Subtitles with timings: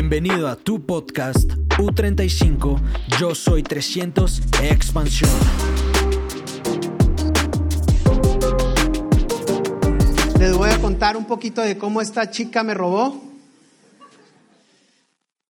[0.00, 2.78] Bienvenido a tu podcast U35,
[3.18, 5.28] yo soy 300 Expansión.
[10.38, 13.20] Les voy a contar un poquito de cómo esta chica me robó.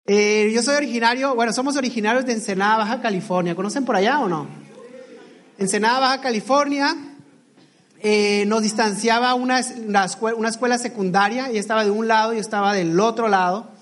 [0.06, 3.54] Eh, yo soy originario, bueno, somos originarios de Ensenada, Baja California.
[3.54, 4.46] ¿Conocen por allá o no?
[5.58, 6.96] Ensenada, Baja California.
[8.00, 12.98] Eh, nos distanciaba una, una, escuela, secundaria, y estaba de un lado y estaba del
[12.98, 13.76] otro lado.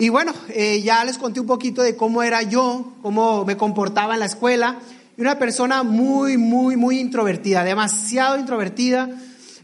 [0.00, 4.14] Y bueno, eh, ya les conté un poquito de cómo era yo, cómo me comportaba
[4.14, 4.78] en la escuela.
[5.16, 9.10] Y una persona muy, muy, muy introvertida, demasiado introvertida,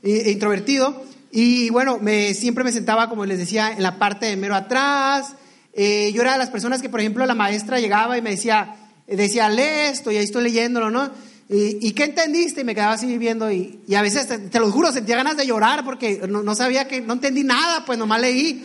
[0.02, 1.04] e introvertido.
[1.30, 5.36] Y bueno, me, siempre me sentaba, como les decía, en la parte de mero atrás.
[5.72, 8.74] Eh, yo era de las personas que, por ejemplo, la maestra llegaba y me decía,
[9.06, 11.10] decía, lee esto, y ahí estoy leyéndolo, ¿no?
[11.48, 12.62] ¿Y, qué entendiste?
[12.62, 15.46] Y me quedaba así viendo y, y a veces, te, lo juro, sentía ganas de
[15.46, 18.64] llorar porque no, no, sabía que, no entendí nada, pues nomás leí.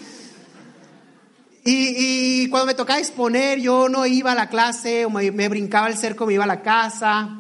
[1.65, 5.97] Y, cuando me tocaba exponer, yo no iba a la clase, o me, brincaba el
[5.97, 7.37] cerco, me iba a la casa.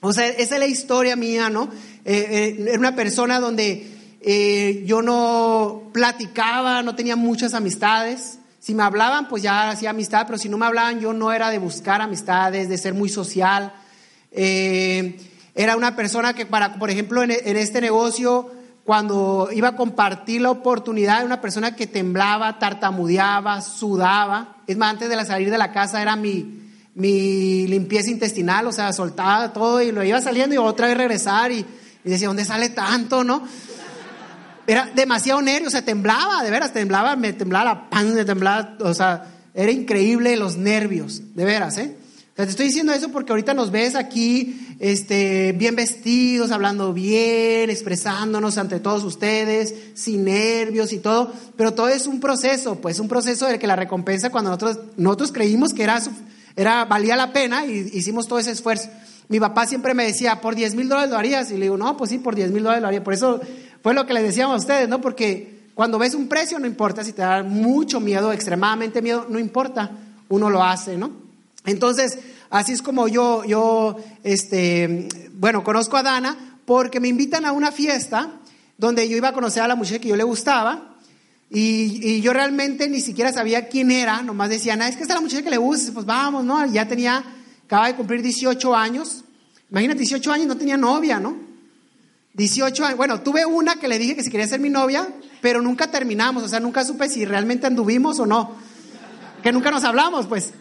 [0.00, 1.70] O sea, esa es la historia mía, ¿no?
[2.04, 8.38] Eh, eh, era una persona donde eh, yo no platicaba, no tenía muchas amistades.
[8.60, 11.50] Si me hablaban, pues ya hacía amistad, pero si no me hablaban, yo no era
[11.50, 13.72] de buscar amistades, de ser muy social.
[14.32, 18.50] era una persona que, para, por ejemplo, en este negocio,
[18.86, 24.58] cuando iba a compartir la oportunidad de una persona que temblaba, tartamudeaba, sudaba.
[24.68, 26.62] Es más, antes de salir de la casa era mi,
[26.94, 31.50] mi limpieza intestinal, o sea, soltaba todo y lo iba saliendo y otra vez regresar
[31.50, 31.66] y,
[32.04, 33.42] decía, ¿dónde sale tanto, no?
[34.68, 38.76] Era demasiado nervio, o sea, temblaba, de veras, temblaba, me temblaba la pan, me temblaba,
[38.78, 41.96] o sea, era increíble los nervios, de veras, ¿eh?
[42.44, 48.58] Te estoy diciendo eso porque ahorita nos ves aquí este, bien vestidos, hablando bien, expresándonos
[48.58, 53.46] ante todos ustedes, sin nervios y todo, pero todo es un proceso, pues un proceso
[53.46, 56.02] de que la recompensa cuando nosotros, nosotros creímos que era,
[56.56, 58.90] era, valía la pena y hicimos todo ese esfuerzo.
[59.28, 61.96] Mi papá siempre me decía, por 10 mil dólares lo harías, y le digo, no,
[61.96, 63.02] pues sí, por 10 mil dólares lo haría.
[63.02, 63.40] Por eso
[63.82, 65.00] fue lo que les decíamos a ustedes, ¿no?
[65.00, 69.38] Porque cuando ves un precio no importa, si te da mucho miedo, extremadamente miedo, no
[69.38, 69.90] importa,
[70.28, 71.24] uno lo hace, ¿no?
[71.66, 72.18] Entonces,
[72.50, 77.72] así es como yo, yo, este, bueno, conozco a Dana porque me invitan a una
[77.72, 78.32] fiesta
[78.78, 80.96] donde yo iba a conocer a la muchacha que yo le gustaba
[81.48, 85.20] y, yo realmente ni siquiera sabía quién era, nomás decían, ah, es que esta es
[85.20, 86.66] la muchacha que le gusta, pues vamos, ¿no?
[86.66, 87.24] Ya tenía,
[87.64, 89.24] acaba de cumplir 18 años,
[89.70, 91.36] imagínate, 18 años no tenía novia, ¿no?
[92.34, 95.08] 18 años, bueno, tuve una que le dije que si quería ser mi novia,
[95.40, 98.56] pero nunca terminamos, o sea, nunca supe si realmente anduvimos o no,
[99.42, 100.52] que nunca nos hablamos, pues.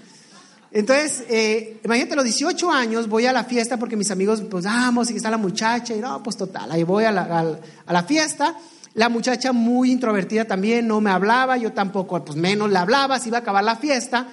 [0.75, 4.65] Entonces, eh, imagínate, a los 18 años voy a la fiesta porque mis amigos, pues
[4.65, 8.03] vamos, y está la muchacha, y no, pues total, ahí voy a la, a la
[8.03, 8.57] fiesta.
[8.93, 13.29] La muchacha muy introvertida también, no me hablaba, yo tampoco, pues menos le hablaba, se
[13.29, 14.27] iba a acabar la fiesta.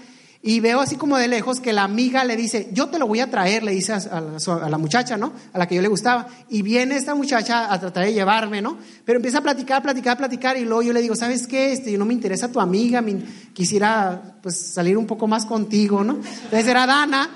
[0.44, 3.20] Y veo así como de lejos que la amiga le dice, yo te lo voy
[3.20, 4.20] a traer, le dice a,
[4.68, 5.32] la, muchacha, ¿no?
[5.52, 6.26] A la que yo le gustaba.
[6.48, 8.76] Y viene esta muchacha a tratar de llevarme, ¿no?
[9.04, 10.56] Pero empieza a platicar, platicar, platicar.
[10.56, 11.72] Y luego yo le digo, ¿sabes qué?
[11.72, 13.04] Este, no me interesa tu amiga,
[13.52, 16.14] quisiera pues salir un poco más contigo, ¿no?
[16.14, 17.30] Entonces era Dana.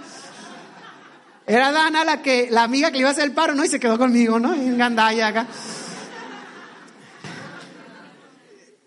[1.46, 3.64] Era Dana la que, la amiga que le iba a hacer el paro, ¿no?
[3.64, 4.52] Y se quedó conmigo, ¿no?
[4.52, 5.46] En Gandaya acá.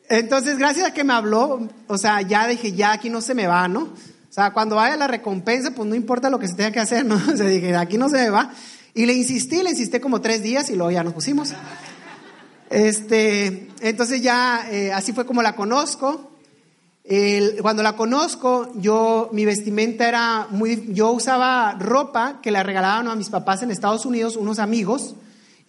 [0.09, 3.46] Entonces, gracias a que me habló, o sea, ya dije, ya aquí no se me
[3.46, 3.81] va, ¿no?
[3.81, 7.06] O sea, cuando vaya la recompensa, pues no importa lo que se tenga que hacer,
[7.06, 7.16] ¿no?
[7.31, 8.52] O sea, dije, aquí no se me va.
[8.96, 11.53] Y le insistí, le insistí como tres días y luego ya nos pusimos.
[12.72, 16.31] Este, entonces ya, eh, así fue como la conozco.
[17.62, 23.16] cuando la conozco, yo, mi vestimenta era muy, yo usaba ropa que le regalaban a
[23.16, 25.16] mis papás en Estados Unidos, unos amigos.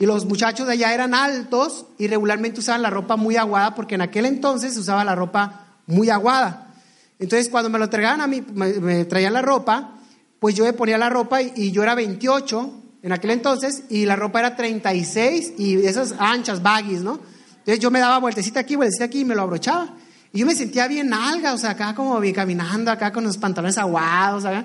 [0.00, 3.96] Y los muchachos de allá eran altos y regularmente usaban la ropa muy aguada porque
[3.96, 6.72] en aquel entonces se usaba la ropa muy aguada.
[7.18, 9.98] Entonces cuando me lo entregaban a mí, me, traían la ropa,
[10.38, 14.16] pues yo me ponía la ropa y, yo era 28 en aquel entonces y la
[14.16, 17.20] ropa era 36 y esas anchas, baggies, ¿no?
[17.58, 19.96] Entonces yo me daba vueltecita aquí, vueltecita aquí y me lo abrochaba.
[20.32, 23.76] Y yo me sentía bien alga, o sea, acá como caminando, acá con los pantalones
[23.76, 24.64] aguados, ¿sabes?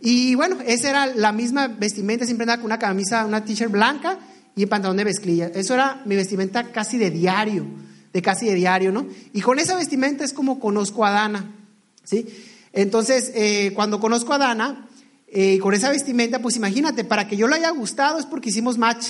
[0.00, 4.16] Y bueno, esa era la misma vestimenta, siempre andaba con una camisa, una t-shirt blanca
[4.56, 5.48] y pantalón de mezclilla.
[5.54, 7.66] Eso era mi vestimenta casi de diario,
[8.12, 9.06] de casi de diario, ¿no?
[9.32, 11.54] Y con esa vestimenta es como conozco a Dana,
[12.04, 12.26] ¿sí?
[12.72, 14.88] Entonces, eh, cuando conozco a Dana,
[15.32, 18.78] eh, con esa vestimenta, pues imagínate, para que yo le haya gustado es porque hicimos
[18.78, 19.06] match.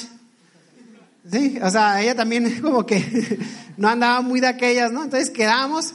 [1.30, 1.58] ¿Sí?
[1.62, 3.38] O sea, ella también como que
[3.76, 5.04] no andaba muy de aquellas, ¿no?
[5.04, 5.94] Entonces quedamos.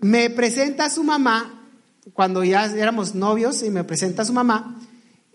[0.00, 1.64] Me presenta a su mamá,
[2.12, 4.78] cuando ya éramos novios, y me presenta a su mamá,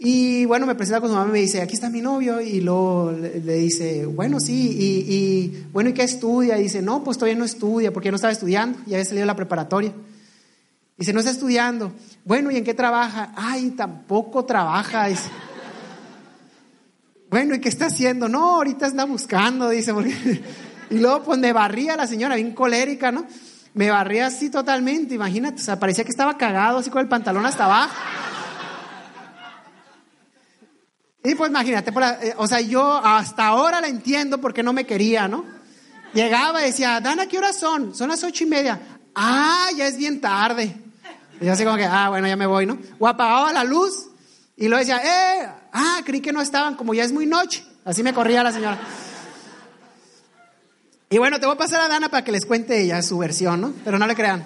[0.03, 2.41] Y bueno, me presenta con su mamá y me dice, aquí está mi novio.
[2.41, 4.75] Y luego le, dice, bueno, sí.
[4.79, 6.57] Y, bueno, ¿y qué estudia?
[6.57, 8.79] Y dice, no, pues todavía no estudia porque no estaba estudiando.
[8.87, 9.93] Ya había salido la preparatoria.
[10.97, 11.93] Dice, no está estudiando.
[12.25, 13.31] Bueno, ¿y en qué trabaja?
[13.35, 15.05] Ay, tampoco trabaja.
[15.05, 15.29] Dice,
[17.29, 18.27] bueno, ¿y qué está haciendo?
[18.27, 19.93] No, ahorita está buscando, dice.
[20.89, 23.25] Y luego, pues me barría la señora, bien colérica, ¿no?
[23.75, 25.61] Me barría así totalmente, imagínate.
[25.61, 27.93] O sea, parecía que estaba cagado así con el pantalón hasta abajo.
[31.23, 31.91] Y pues imagínate,
[32.23, 35.45] eh, o sea, yo hasta ahora la entiendo porque no me quería, ¿no?
[36.13, 37.93] Llegaba y decía, Dana, ¿qué horas son?
[37.95, 38.79] Son las ocho y media.
[39.13, 40.75] Ah, ya es bien tarde.
[41.39, 42.77] Y yo así como que, ah, bueno, ya me voy, ¿no?
[42.99, 44.09] O apagaba la luz
[44.57, 47.63] y luego decía, eh, ah, creí que no estaban, como ya es muy noche.
[47.85, 48.79] Así me corría la señora.
[51.09, 53.61] Y bueno, te voy a pasar a Dana para que les cuente ella su versión,
[53.61, 53.73] ¿no?
[53.83, 54.43] Pero no le crean.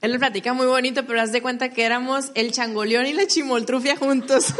[0.00, 3.26] Él le platica muy bonito, pero haz de cuenta que éramos el changoleón y la
[3.26, 4.54] chimoltrufia juntos.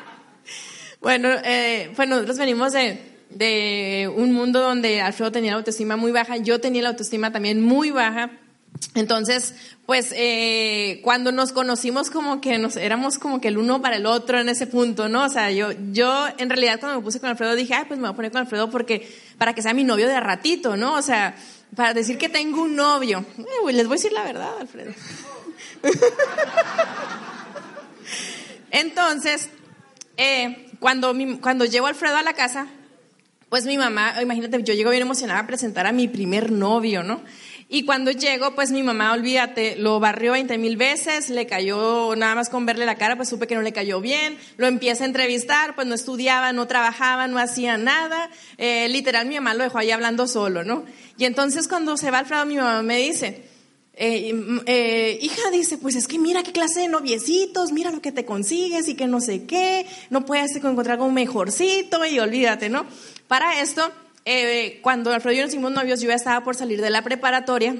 [1.00, 6.36] bueno, eh, pues nosotros venimos de, un mundo donde Alfredo tenía la autoestima muy baja,
[6.38, 8.30] yo tenía la autoestima también muy baja.
[8.94, 9.54] Entonces,
[9.86, 14.06] pues eh, cuando nos conocimos como que nos éramos como que el uno para el
[14.06, 15.24] otro en ese punto, ¿no?
[15.24, 18.08] O sea, yo, yo en realidad cuando me puse con Alfredo dije, ay, pues me
[18.08, 20.94] voy a poner con Alfredo porque, para que sea mi novio de ratito, ¿no?
[20.94, 21.36] O sea,
[21.76, 23.24] para decir que tengo un novio.
[23.38, 24.92] Eh, les voy a decir la verdad, Alfredo.
[28.72, 29.50] Entonces,
[30.16, 32.66] eh, cuando, cuando llevo Alfredo a la casa,
[33.48, 37.20] pues mi mamá, imagínate, yo llego bien emocionada a presentar a mi primer novio, ¿no?
[37.72, 42.34] Y cuando llego, pues mi mamá, olvídate, lo barrió 20 mil veces, le cayó, nada
[42.34, 45.06] más con verle la cara, pues supe que no le cayó bien, lo empieza a
[45.06, 48.28] entrevistar, pues no estudiaba, no trabajaba, no hacía nada,
[48.58, 50.84] eh, literal mi mamá lo dejó ahí hablando solo, ¿no?
[51.16, 53.44] Y entonces cuando se va Alfredo, mi mamá me dice,
[53.94, 54.34] eh,
[54.66, 58.24] eh, hija dice, pues es que mira qué clase de noviecitos, mira lo que te
[58.24, 62.84] consigues y que no sé qué, no puedes encontrar algo mejorcito y olvídate, ¿no?
[63.28, 63.92] Para esto,
[64.24, 67.02] eh, cuando Alfredo y yo nos hicimos novios, yo ya estaba por salir de la
[67.02, 67.74] preparatoria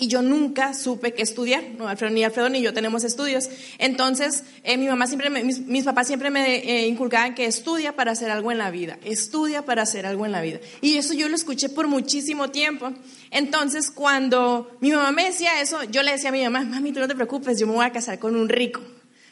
[0.00, 1.64] y yo nunca supe qué estudiar.
[1.80, 3.50] Alfredo, ni Alfredo ni yo tenemos estudios.
[3.78, 8.30] Entonces, eh, mi mamá siempre, mis, papás siempre me eh, inculcaban que estudia para hacer
[8.30, 9.00] algo en la vida.
[9.02, 10.60] Estudia para hacer algo en la vida.
[10.80, 12.92] Y eso yo lo escuché por muchísimo tiempo.
[13.32, 17.00] Entonces, cuando mi mamá me decía eso, yo le decía a mi mamá, mami, tú
[17.00, 18.80] no te preocupes, yo me voy a casar con un rico.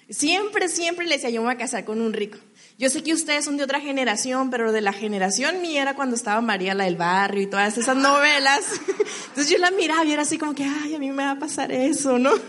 [0.08, 2.38] Siempre, siempre le decía, yo me voy a casar con un rico.
[2.78, 6.14] Yo sé que ustedes son de otra generación, pero de la generación mía era cuando
[6.14, 8.64] estaba María la del barrio y todas esas novelas.
[9.28, 11.38] Entonces yo la miraba y era así como que, ay, a mí me va a
[11.38, 12.32] pasar eso, ¿no?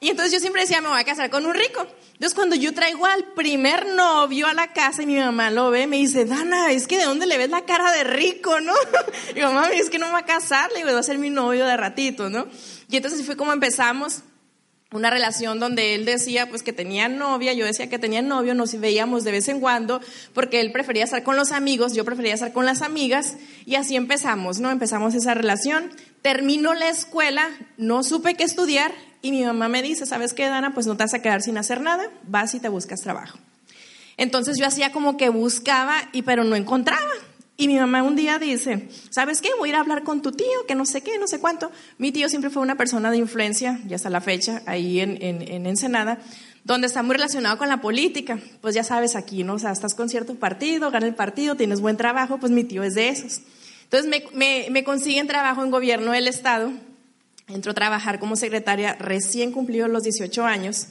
[0.00, 1.86] Y entonces yo siempre decía, me voy a casar con un rico.
[2.12, 5.86] Entonces cuando yo traigo al primer novio a la casa y mi mamá lo ve,
[5.86, 8.74] me dice, Dana, es que de dónde le ves la cara de rico, ¿no?
[9.34, 11.30] Y mamá, es que no me va a casar, le digo, va a ser mi
[11.30, 12.46] novio de ratito, ¿no?
[12.90, 14.24] Y entonces así fue como empezamos
[14.94, 18.78] una relación donde él decía pues que tenía novia, yo decía que tenía novio, nos
[18.78, 20.00] veíamos de vez en cuando
[20.32, 23.36] porque él prefería estar con los amigos, yo prefería estar con las amigas
[23.66, 24.70] y así empezamos, ¿no?
[24.70, 25.90] Empezamos esa relación.
[26.22, 30.74] Termino la escuela, no supe qué estudiar y mi mamá me dice, ¿sabes qué, Dana?
[30.74, 33.36] Pues no te vas a quedar sin hacer nada, vas y te buscas trabajo.
[34.16, 37.10] Entonces yo hacía como que buscaba y pero no encontraba.
[37.56, 39.48] Y mi mamá un día dice, ¿sabes qué?
[39.58, 41.70] Voy a ir a hablar con tu tío, que no sé qué, no sé cuánto.
[41.98, 45.66] Mi tío siempre fue una persona de influencia, ya hasta la fecha, ahí en, en,
[45.66, 46.18] Ensenada,
[46.64, 48.40] donde está muy relacionado con la política.
[48.60, 49.54] Pues ya sabes aquí, ¿no?
[49.54, 52.82] O sea, estás con cierto partido, gana el partido, tienes buen trabajo, pues mi tío
[52.82, 53.42] es de esos.
[53.84, 56.72] Entonces me, me, me consiguen trabajo en gobierno del Estado.
[57.46, 60.88] Entro a trabajar como secretaria recién cumplido los 18 años.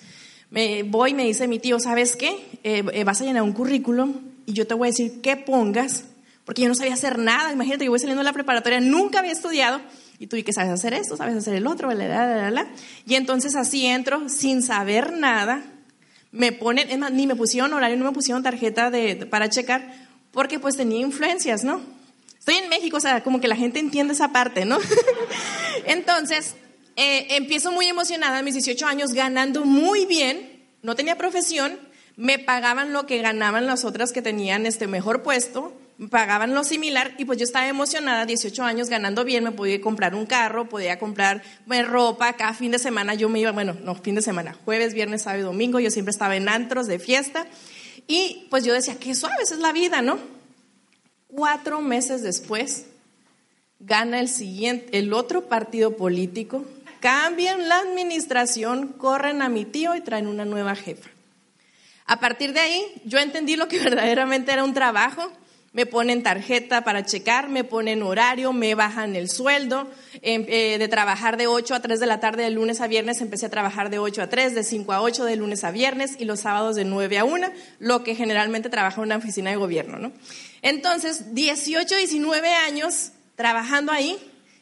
[0.50, 2.30] Me voy y me dice mi tío, ¿sabes qué?
[2.64, 4.14] Eh, eh, vas a llenar un currículum
[4.46, 6.06] y yo te voy a decir qué pongas
[6.46, 7.52] porque yo no sabía hacer nada.
[7.52, 9.82] Imagínate, yo voy saliendo de la preparatoria, nunca había estudiado,
[10.20, 11.18] y tú, ¿y qué sabes hacer esto?
[11.18, 11.90] ¿Sabes hacer el otro?
[11.90, 12.68] Bla, bla, bla,
[13.06, 15.64] y entonces así entro sin saber nada.
[16.32, 19.94] Me ponen, es más, ni me pusieron horario, no me pusieron tarjeta de, para checar,
[20.32, 21.82] porque pues tenía influencias, ¿no?
[22.40, 24.78] Estoy en México, o sea, como que la gente entiende esa parte, ¿no?
[25.86, 26.56] entonces,
[26.96, 31.80] eh, empiezo muy emocionada mis 18 años, ganando muy bien, no tenía profesión,
[32.16, 35.74] me pagaban lo que ganaban las otras que tenían este mejor puesto,
[36.10, 40.16] pagaban lo similar y pues yo estaba emocionada, 18 años ganando bien, me podía comprar
[40.16, 43.96] un carro, podía comprar pues, ropa, cada fin de semana yo me iba, bueno, no,
[43.96, 47.46] fin de semana, jueves, viernes, sábado y domingo, yo siempre estaba en antros de fiesta
[48.08, 50.20] y pues yo decía, qué suave, esa es la vida, ¿no?
[51.28, 52.86] Cuatro meses después,
[53.80, 56.66] gana el siguiente, el otro partido político,
[57.00, 61.10] cambian la administración, corren a mi tío y traen una nueva jefa.
[62.06, 65.32] A partir de ahí, yo entendí lo que verdaderamente era un trabajo,
[65.74, 69.90] me ponen tarjeta para checar, me ponen horario, me bajan el sueldo.
[70.22, 73.20] Em, eh, de trabajar de 8 a 3 de la tarde de lunes a viernes,
[73.22, 76.16] empecé a trabajar de 8 a 3, de 5 a 8 de lunes a viernes
[76.20, 77.48] y los sábados de 9 a 1,
[77.80, 79.98] lo que generalmente trabaja una oficina de gobierno.
[79.98, 80.12] ¿no?
[80.62, 84.18] Entonces, 18, 19 años trabajando ahí,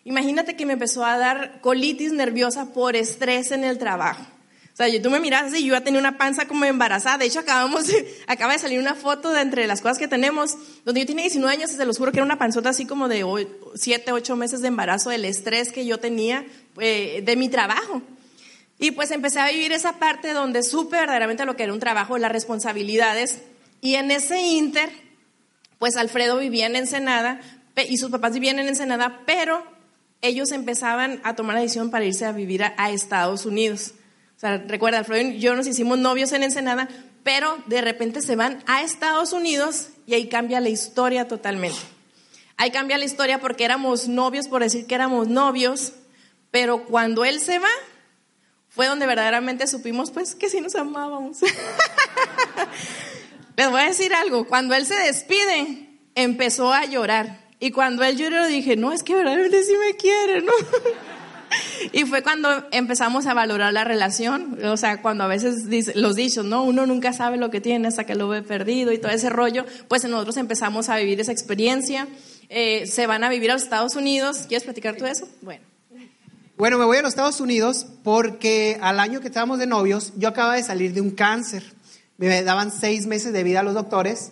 [0.06, 4.26] imagínate que me empezó a dar colitis nerviosa por estrés en el trabajo.
[4.82, 7.20] Sea, yo, tú me miras y yo ya tenía una panza como embarazada.
[7.20, 7.86] De hecho, acabamos,
[8.28, 11.56] acaba de salir una foto de entre las cosas que tenemos, donde yo tenía 19
[11.56, 13.24] años se los juro que era una panzota así como de
[13.76, 16.48] 7, 8 meses de embarazo, del estrés que yo tenía
[16.80, 18.02] eh, de mi trabajo.
[18.80, 22.18] Y pues empecé a vivir esa parte donde supe verdaderamente lo que era un trabajo,
[22.18, 23.38] las responsabilidades.
[23.82, 24.90] Y en ese inter,
[25.78, 27.40] pues Alfredo vivía en Ensenada
[27.88, 29.64] y sus papás vivían en Ensenada, pero
[30.24, 33.94] ellos empezaban a tomar la decisión para irse a vivir a Estados Unidos.
[34.42, 36.90] Sea, recuerda, Alfredo y yo nos hicimos novios en Ensenada,
[37.22, 41.78] pero de repente se van a Estados Unidos y ahí cambia la historia totalmente.
[42.58, 45.94] Ahí cambia la historia porque éramos novios, por decir que éramos novios,
[46.50, 47.70] pero cuando él se va,
[48.68, 51.38] fue donde verdaderamente supimos pues que sí nos amábamos.
[53.58, 57.46] Les voy a decir algo, cuando él se despide, empezó a llorar.
[57.60, 60.52] Y cuando él lloró, dije, no, es que verdaderamente sí me quiere, ¿no?
[61.94, 66.46] Y fue cuando empezamos a valorar la relación, o sea, cuando a veces los dichos,
[66.46, 66.64] ¿no?
[66.64, 69.66] Uno nunca sabe lo que tiene hasta que lo ve perdido y todo ese rollo,
[69.88, 72.08] pues nosotros empezamos a vivir esa experiencia,
[72.50, 75.28] eh, se van a vivir a los Estados Unidos, ¿quieres platicar tú eso?
[75.42, 75.64] Bueno.
[76.58, 80.28] Bueno, me voy a los Estados Unidos porque al año que estábamos de novios, yo
[80.28, 81.64] acababa de salir de un cáncer.
[82.18, 84.32] Me daban seis meses de vida a los doctores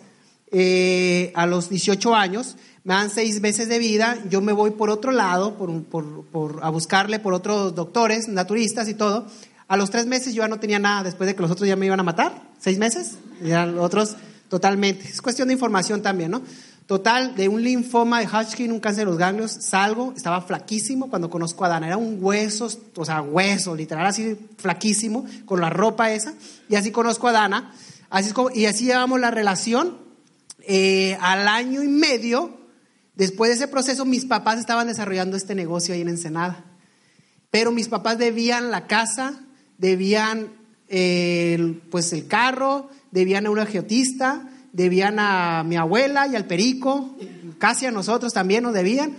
[0.52, 4.90] eh, a los 18 años me dan seis meses de vida, yo me voy por
[4.90, 9.26] otro lado, por, por, por, a buscarle por otros doctores, naturistas y todo.
[9.68, 11.76] A los tres meses yo ya no tenía nada, después de que los otros ya
[11.76, 14.16] me iban a matar, seis meses, los otros
[14.48, 15.08] totalmente.
[15.08, 16.42] Es cuestión de información también, ¿no?
[16.86, 21.30] Total, de un linfoma de Hodgkin, un cáncer de los ganglios, salgo, estaba flaquísimo cuando
[21.30, 26.10] conozco a Dana, era un hueso, o sea, hueso, literal así flaquísimo, con la ropa
[26.10, 26.34] esa,
[26.68, 27.72] y así conozco a Dana,
[28.08, 29.98] así es como, y así llevamos la relación,
[30.62, 32.59] eh, al año y medio
[33.20, 36.64] Después de ese proceso, mis papás estaban desarrollando este negocio ahí en Ensenada.
[37.50, 39.42] Pero mis papás debían la casa,
[39.76, 40.54] debían
[40.88, 47.14] el, pues el carro, debían a un agiotista, debían a mi abuela y al perico,
[47.58, 49.14] casi a nosotros también nos debían.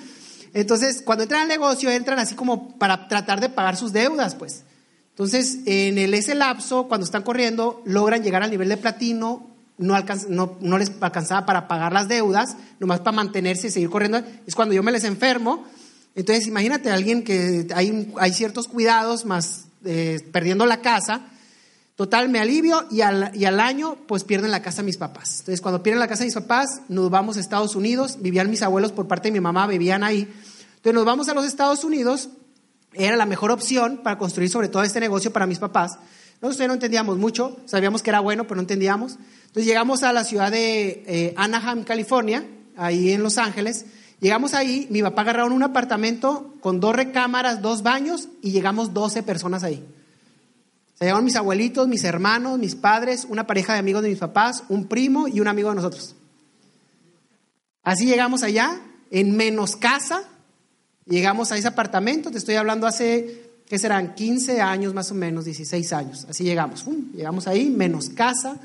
[0.56, 4.64] Entonces, cuando entran al negocio, entran así como para tratar de pagar sus deudas, pues.
[5.10, 9.51] Entonces, en ese lapso, cuando están corriendo, logran llegar al nivel de platino,
[9.82, 14.22] no, no, les alcanzaba para pagar las deudas, nomás para mantenerse y seguir corriendo.
[14.46, 15.66] Es cuando yo me les enfermo.
[16.16, 21.22] Entonces, imagínate a alguien que hay, hay ciertos cuidados, más eh, perdiendo la casa.
[21.96, 25.40] Total, me alivio y al, y al año, pues pierden la casa mis papás.
[25.40, 28.18] Entonces, cuando pierden la casa mis papás, nos vamos a Estados Unidos.
[28.22, 30.22] Vivían mis abuelos por parte de mi mamá, vivían ahí.
[30.22, 32.30] Entonces, nos vamos a los Estados Unidos.
[32.94, 35.98] Era la mejor opción para construir sobre todo este negocio para mis papás.
[36.42, 39.20] Nosotros no entendíamos mucho, sabíamos que era bueno, pero no entendíamos.
[39.52, 43.86] Entonces llegamos a la ciudad de eh, Anaheim, California, ahí en Los Ángeles.
[44.22, 49.24] Llegamos ahí, mi papá agarraron un apartamento con dos recámaras, dos baños y llegamos 12
[49.24, 49.86] personas ahí.
[50.98, 54.64] Se llegaron mis abuelitos, mis hermanos, mis padres, una pareja de amigos de mis papás,
[54.70, 56.16] un primo y un amigo de nosotros.
[57.84, 58.80] Así llegamos allá,
[59.10, 60.24] en menos casa,
[61.06, 64.16] llegamos a ese apartamento, te estoy hablando hace, ¿qué serán?
[64.16, 66.26] 15 años más o menos, 16 años.
[66.30, 68.58] Así llegamos, llegamos ahí, menos casa.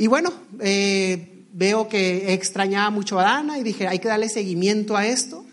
[0.00, 4.96] Y bueno, eh, veo que extrañaba mucho a Dana y dije, hay que darle seguimiento
[4.96, 5.44] a esto.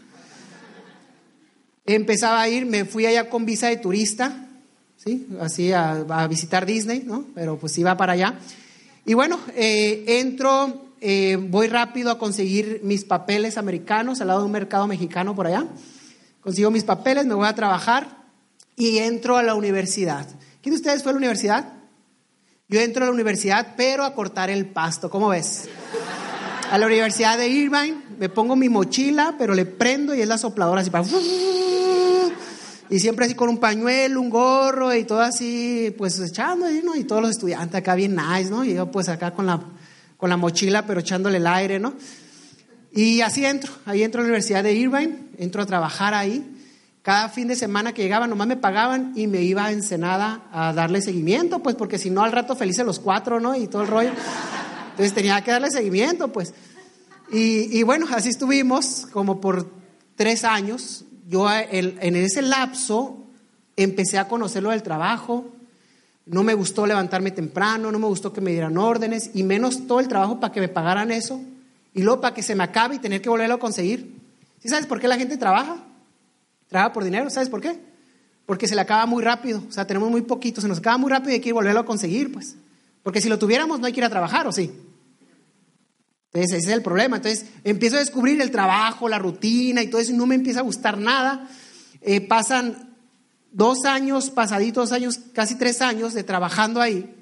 [1.86, 4.48] Empezaba a ir, me fui allá con visa de turista,
[4.96, 5.28] ¿sí?
[5.42, 7.26] Así a, visitar Disney, ¿no?
[7.36, 8.40] Pero pues iba para allá.
[9.06, 14.46] Y bueno, eh, entro, eh, voy rápido a conseguir mis papeles americanos al lado de
[14.46, 15.68] un mercado mexicano por allá.
[16.40, 18.24] Consigo mis papeles, me voy a trabajar
[18.78, 20.26] y entro a la universidad.
[20.62, 21.77] ¿Quién de ustedes fue a la universidad?
[22.70, 25.70] Yo entro a la universidad, pero a cortar el pasto, ¿cómo ves?
[26.70, 30.38] A la Universidad de Irvine, me pongo mi mochila, pero le prendo y es la
[30.38, 31.06] sopladora así para...
[32.90, 36.98] Y siempre así con un pañuelo, un gorro y todo así, pues echando, ¿no?
[36.98, 38.66] Y todos los estudiantes acá bien nice, ¿no?
[38.66, 39.62] Y yo pues acá con la,
[40.18, 41.94] con la mochila, pero echándole el aire, ¿no?
[42.92, 46.57] Y así entro, ahí entro a la Universidad de Irvine, entro a trabajar ahí.
[47.08, 50.74] Cada fin de semana que llegaba nomás me pagaban y me iba a Ensenada a
[50.74, 53.56] darle seguimiento, pues porque si no al rato felices los cuatro, ¿no?
[53.56, 54.10] Y todo el rollo.
[54.90, 56.54] Entonces tenía que darle seguimiento, pues.
[57.32, 59.72] Y, bueno, así estuvimos como por
[60.18, 61.06] tres años.
[61.30, 63.24] Yo en ese lapso
[63.78, 65.46] empecé a conocer lo del trabajo.
[66.26, 70.02] No me gustó levantarme temprano, no me gustó que me dieran órdenes y menos todo
[70.02, 71.40] el trabajo para que me pagaran eso.
[71.94, 74.14] y luego para que se me acabe y tener que volverlo a conseguir.
[74.62, 75.87] ¿Sí sabes por qué la gente trabaja?
[76.68, 77.80] Trabaja por dinero, ¿sabes por qué?
[78.46, 81.10] Porque se le acaba muy rápido, o sea, tenemos muy poquito, se nos acaba muy
[81.10, 82.56] rápido y hay que volverlo a conseguir, pues.
[83.04, 84.72] Porque si lo tuviéramos no hay que ir a trabajar, ¿o sí?
[86.34, 87.18] Entonces, ese es el problema.
[87.18, 90.60] Entonces, empiezo a descubrir el trabajo, la rutina y todo eso, y no me empieza
[90.60, 91.50] a gustar nada.
[92.02, 92.96] Eh, pasan
[93.52, 97.17] dos años, pasaditos años, casi tres años de trabajando ahí.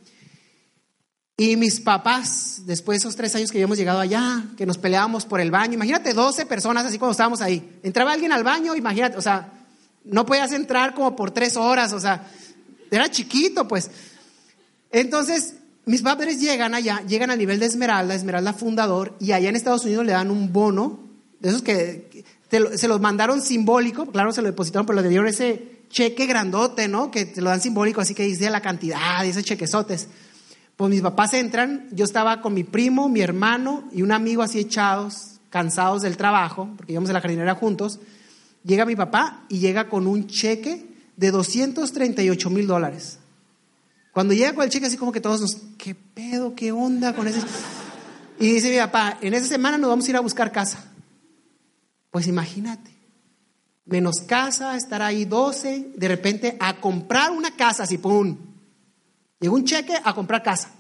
[1.38, 5.26] Y mis papás, después de esos tres años que habíamos llegado allá, que nos peleábamos
[5.26, 7.78] por el baño, imagínate 12 personas así cuando estábamos ahí.
[7.84, 9.52] Entraba alguien al baño, imagínate, o sea,
[10.06, 12.26] no podías entrar como por tres horas, o sea,
[12.90, 13.92] era chiquito, pues.
[14.92, 19.58] Entonces, mis padres llegan allá, llegan al nivel de Esmeralda, Esmeralda fundador, y allá en
[19.58, 21.02] Estados Unidos le dan un bono,
[21.42, 25.82] de esos que se los mandaron simbólico, claro, se lo depositaron, pero le dieron ese
[25.90, 27.12] cheque grandote, ¿no?
[27.12, 30.08] Que te lo dan simbólico, así que dice la cantidad, esos chequesotes.
[30.76, 34.60] Pues mis papás entran, yo estaba con mi primo, mi hermano y un amigo así
[34.60, 38.00] echados, cansados del trabajo, porque íbamos a la jardinera juntos.
[38.64, 43.20] Llega mi papá y llega con un cheque de 238 mil dólares.
[44.12, 47.28] Cuando llega con el cheque así como que todos nos, ¿qué pedo, qué onda con
[47.28, 47.40] ese?
[48.40, 50.84] Y dice mi papá, en esa semana nos vamos a ir a buscar casa.
[52.12, 52.92] Pues imagínate,
[53.86, 58.36] menos casa, estar ahí 12, de repente a comprar una casa, así, ¡pum!
[59.40, 60.72] Llegó un cheque a comprar casa.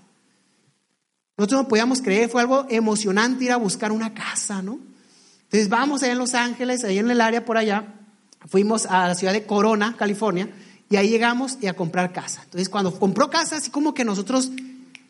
[1.37, 4.79] Nosotros no podíamos creer, fue algo emocionante ir a buscar una casa, ¿no?
[5.43, 7.93] Entonces vamos allá en Los Ángeles, ahí en el área por allá,
[8.47, 10.49] fuimos a la ciudad de Corona, California,
[10.89, 12.41] y ahí llegamos y a comprar casa.
[12.45, 14.51] Entonces cuando compró casa, así como que nosotros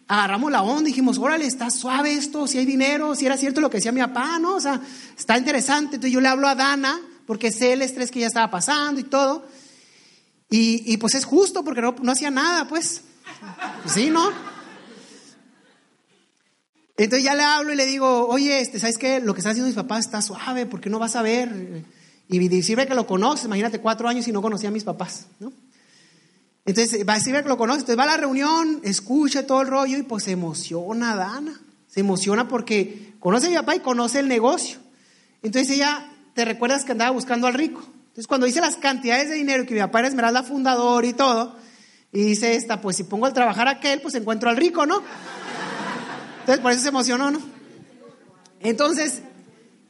[0.08, 3.70] agarramos la onda, dijimos, órale, está suave esto, si hay dinero, si era cierto lo
[3.70, 4.56] que decía mi papá, ¿no?
[4.56, 4.82] O sea,
[5.18, 5.96] está interesante.
[5.96, 9.04] Entonces yo le hablo a Dana, porque sé el estrés que ya estaba pasando y
[9.04, 9.46] todo.
[10.50, 13.02] Y, pues es justo, porque no hacía nada, pues.
[13.86, 14.32] Sí, ¿no?
[16.98, 19.20] Entonces ya le hablo y le digo, oye, este, ¿sabes qué?
[19.20, 21.84] Lo que está haciendo mis papás está suave, ¿por qué no vas a ver?
[22.30, 25.52] Y sirve que lo conoces, imagínate cuatro años y no conocía a mis papás, ¿no?
[26.64, 29.68] Entonces, va a decir que lo conoces, entonces va a la reunión, escucha todo el
[29.68, 34.20] rollo y pues se emociona Dana, se emociona porque conoce a mi papá y conoce
[34.20, 34.80] el negocio.
[35.44, 37.84] Entonces ella, te recuerdas que andaba buscando al rico.
[38.08, 41.56] Entonces cuando dice las cantidades de dinero que mi papá era Esmeralda fundador y todo,
[42.16, 45.04] y dice esta, pues si pongo al trabajar a aquel, pues encuentro al rico, ¿no?
[46.40, 47.42] Entonces por eso se emocionó, ¿no?
[48.62, 49.22] Entonces,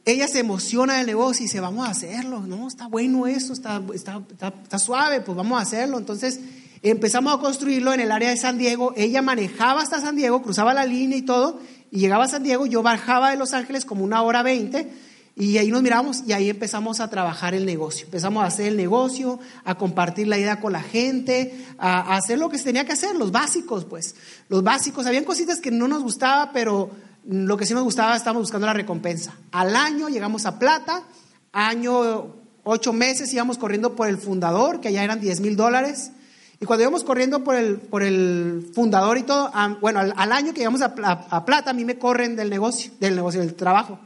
[0.05, 2.67] ella se emociona del negocio y dice, vamos a hacerlo, ¿no?
[2.67, 5.99] Está bueno esto, está, está, está, suave, pues vamos a hacerlo.
[5.99, 6.39] Entonces,
[6.81, 8.91] empezamos a construirlo en el área de San Diego.
[8.97, 11.59] Ella manejaba hasta San Diego, cruzaba la línea y todo,
[11.91, 12.65] y llegaba a San Diego.
[12.65, 14.91] Yo bajaba de Los Ángeles como una hora veinte
[15.37, 18.05] y ahí nos miramos y ahí empezamos a trabajar el negocio.
[18.05, 22.49] Empezamos a hacer el negocio, a compartir la idea con la gente, a, hacer lo
[22.49, 24.15] que se tenía que hacer, los básicos, pues.
[24.47, 25.05] Los básicos.
[25.05, 26.89] Habían cositas que no nos gustaba, pero
[27.27, 29.35] lo que sí nos gustaba, estábamos buscando la recompensa.
[29.51, 31.03] Al año llegamos a plata,
[31.51, 32.27] año,
[32.63, 36.13] ocho meses íbamos corriendo por el fundador, que allá eran 10 mil dólares.
[36.61, 40.59] Y cuando íbamos corriendo por el, por el fundador y todo, bueno, al, año que
[40.59, 40.93] llegamos a,
[41.29, 43.99] a plata, a mí me corren del negocio, del negocio, del trabajo.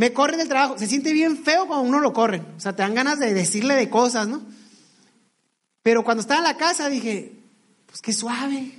[0.00, 0.78] Me corren del trabajo.
[0.78, 2.42] Se siente bien feo cuando uno lo corre.
[2.56, 4.40] O sea, te dan ganas de decirle de cosas, ¿no?
[5.82, 7.32] Pero cuando estaba en la casa dije,
[7.84, 8.78] pues qué suave.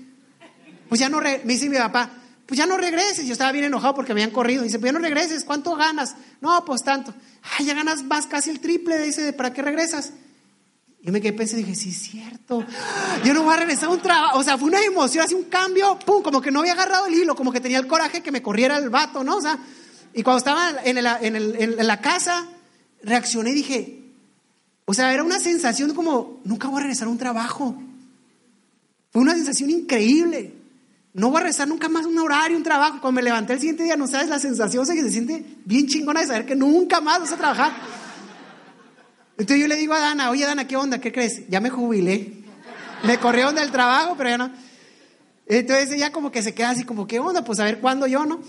[0.90, 2.10] Pues ya no, me dice mi papá,
[2.48, 3.28] pues ya no regreses.
[3.28, 4.64] Yo estaba bien enojado porque me habían corrido.
[4.64, 6.16] Dice, pues ya no regreses, ¿cuánto ganas?
[6.42, 7.14] No, pues tanto.
[7.56, 8.98] Ay, ya ganas más casi el triple.
[8.98, 10.14] Dice, ¿para qué regresas?
[11.04, 12.66] Yo me quedé pensando y dije, sí, es cierto.
[13.24, 14.40] Yo no voy a regresar a un trabajo.
[14.40, 17.14] O sea, fue una emoción, así un cambio, pum, como que no había agarrado el
[17.14, 19.38] hilo, como que tenía el coraje que me corriera el vato, ¿no?
[19.38, 19.60] O sea,
[20.14, 22.48] y cuando estaba en, la casa,
[23.04, 24.04] reaccioné y dije,
[24.86, 27.76] o sea, era una sensación como, nunca voy a regresar a un trabajo.
[29.12, 30.54] Fue una sensación increíble.
[31.14, 33.00] No voy a regresar nunca más a un horario, un trabajo.
[33.02, 35.46] Cuando me levanté el siguiente día, no sabes la sensación, o sea, que se siente
[35.66, 37.72] bien chingona de saber que nunca más vas a trabajar.
[39.38, 41.00] Entonces yo le digo a Dana, oye Dana, ¿qué onda?
[41.00, 41.48] ¿Qué crees?
[41.50, 42.34] Ya me jubilé.
[43.04, 44.52] Me corrieron del trabajo, pero ya no.
[45.48, 47.44] Entonces ella como que se queda así como, ¿qué onda?
[47.44, 48.42] Pues a ver cuándo yo, ¿no?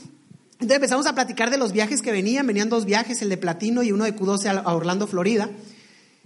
[0.62, 3.82] Entonces empezamos a platicar de los viajes que venían, venían dos viajes, el de Platino
[3.82, 5.50] y uno de Q12 a Orlando, Florida.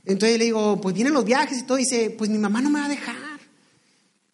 [0.04, 2.80] Entonces le digo, pues vienen los viajes y todo, dice, pues mi mamá no me
[2.80, 3.16] va a dejar.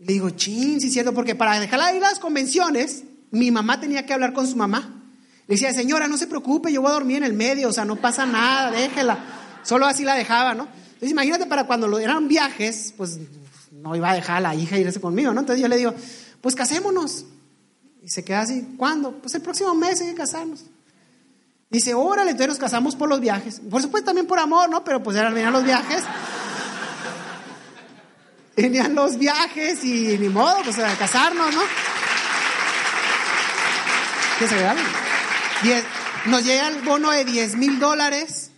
[0.00, 4.04] Le digo, chin, sí cierto, porque para dejarla ir a las convenciones, mi mamá tenía
[4.04, 5.04] que hablar con su mamá.
[5.46, 7.84] Le decía, señora, no se preocupe, yo voy a dormir en el medio, o sea,
[7.84, 9.20] no pasa nada, déjela.
[9.62, 10.64] Solo así la dejaba, ¿no?
[10.64, 13.20] Entonces imagínate para cuando eran viajes, pues
[13.70, 15.38] no iba a dejar a la hija irse conmigo, ¿no?
[15.38, 15.94] Entonces yo le digo,
[16.40, 17.26] pues casémonos.
[18.02, 19.12] Y se queda así, ¿cuándo?
[19.12, 20.64] Pues el próximo mes hay que casarnos.
[21.70, 23.60] Dice, órale, entonces nos casamos por los viajes.
[23.70, 24.84] Por supuesto también por amor, ¿no?
[24.84, 26.02] Pero pues eran, venían los viajes.
[28.56, 31.62] venían los viajes y ni modo, pues a casarnos, ¿no?
[34.38, 34.56] ¿Qué se
[35.62, 35.84] diez-
[36.26, 38.50] nos llega el bono de 10 mil dólares.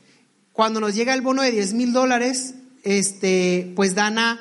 [0.52, 4.38] Cuando nos llega el bono de 10 mil dólares, este, pues Dana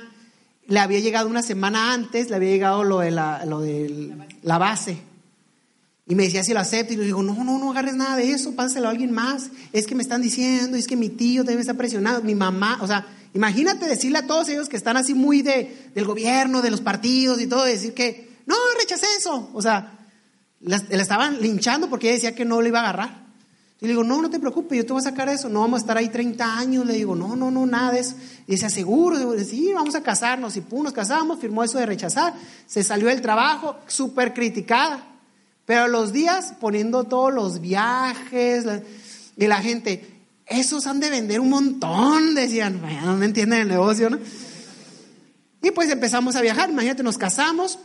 [0.68, 3.62] le había llegado una semana antes, le había llegado lo de la, lo
[4.44, 4.98] la base.
[6.06, 6.94] Y me decía si lo acepto.
[6.94, 9.50] Y le digo, no, no, no agarres nada de eso, pásalo a alguien más.
[9.72, 12.80] Es que me están diciendo, es que mi tío debe estar presionado, mi mamá.
[12.82, 16.72] O sea, imagínate decirle a todos ellos que están así muy de, del gobierno, de
[16.72, 19.50] los partidos y todo, decir que, no, rechacé eso.
[19.54, 20.00] O sea,
[20.60, 23.23] la, la estaban linchando porque ella decía que no lo iba a agarrar.
[23.84, 25.80] Y le digo, no, no te preocupes, yo te voy a sacar eso, no vamos
[25.80, 26.86] a estar ahí 30 años.
[26.86, 28.16] Le digo, no, no, no, nada de eso.
[28.48, 30.56] Y dice, seguro, Digo, sí, vamos a casarnos.
[30.56, 32.34] Y pum, nos casamos, firmó eso de rechazar.
[32.66, 35.06] Se salió del trabajo, súper criticada.
[35.66, 38.66] Pero los días poniendo todos los viajes
[39.36, 40.16] y la gente,
[40.46, 44.18] esos han de vender un montón, decían, "Vaya, no me entienden el negocio, ¿no?
[45.62, 47.80] Y pues empezamos a viajar, imagínate, nos casamos,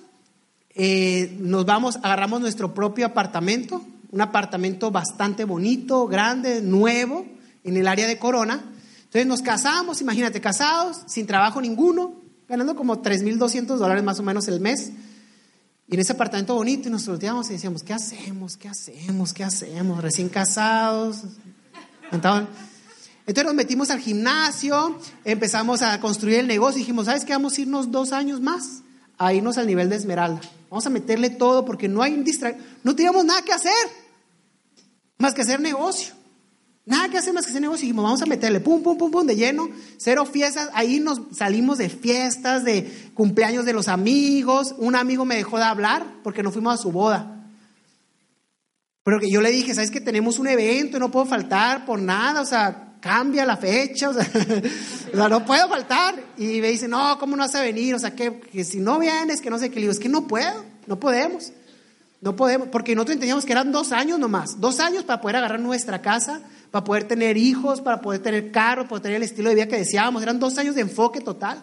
[0.76, 7.26] eh, nos vamos, agarramos nuestro propio apartamento, un apartamento bastante bonito, grande, nuevo,
[7.64, 8.64] en el área de Corona.
[9.04, 12.14] Entonces nos casamos, imagínate, casados, sin trabajo ninguno,
[12.48, 14.92] ganando como 3.200 dólares más o menos el mes.
[15.86, 18.56] Y en ese apartamento bonito y nos volteábamos y decíamos, ¿qué hacemos?
[18.56, 19.32] ¿Qué hacemos?
[19.32, 20.02] ¿Qué hacemos?
[20.02, 21.22] Recién casados.
[22.10, 27.32] Entonces nos metimos al gimnasio, empezamos a construir el negocio y dijimos, ¿sabes qué?
[27.32, 28.82] Vamos a irnos dos años más
[29.18, 30.40] a irnos al nivel de Esmeralda.
[30.70, 33.72] Vamos a meterle todo porque no hay distra no teníamos nada que hacer
[35.18, 36.14] más que hacer negocio.
[36.86, 37.86] Nada que hacer más que hacer negocio.
[37.86, 40.70] Y vamos a meterle pum, pum, pum, pum, de lleno, cero fiestas.
[40.72, 44.74] Ahí nos salimos de fiestas, de cumpleaños de los amigos.
[44.78, 47.44] Un amigo me dejó de hablar porque no fuimos a su boda.
[49.02, 52.40] Pero que yo le dije, ¿sabes que tenemos un evento no puedo faltar por nada?
[52.40, 56.14] O sea, cambia la fecha, o sea, no puedo faltar.
[56.36, 57.94] Y me dice, no, ¿cómo no vas a venir?
[57.94, 59.76] O sea, que, que si no vienes, que no sé qué.
[59.76, 61.52] Le digo, es que no puedo, no podemos.
[62.20, 65.60] No podemos, porque nosotros entendíamos que eran dos años nomás, dos años para poder agarrar
[65.60, 66.40] nuestra casa,
[66.72, 69.76] para poder tener hijos, para poder tener carro, para tener el estilo de vida que
[69.76, 70.22] deseábamos.
[70.22, 71.62] Eran dos años de enfoque total.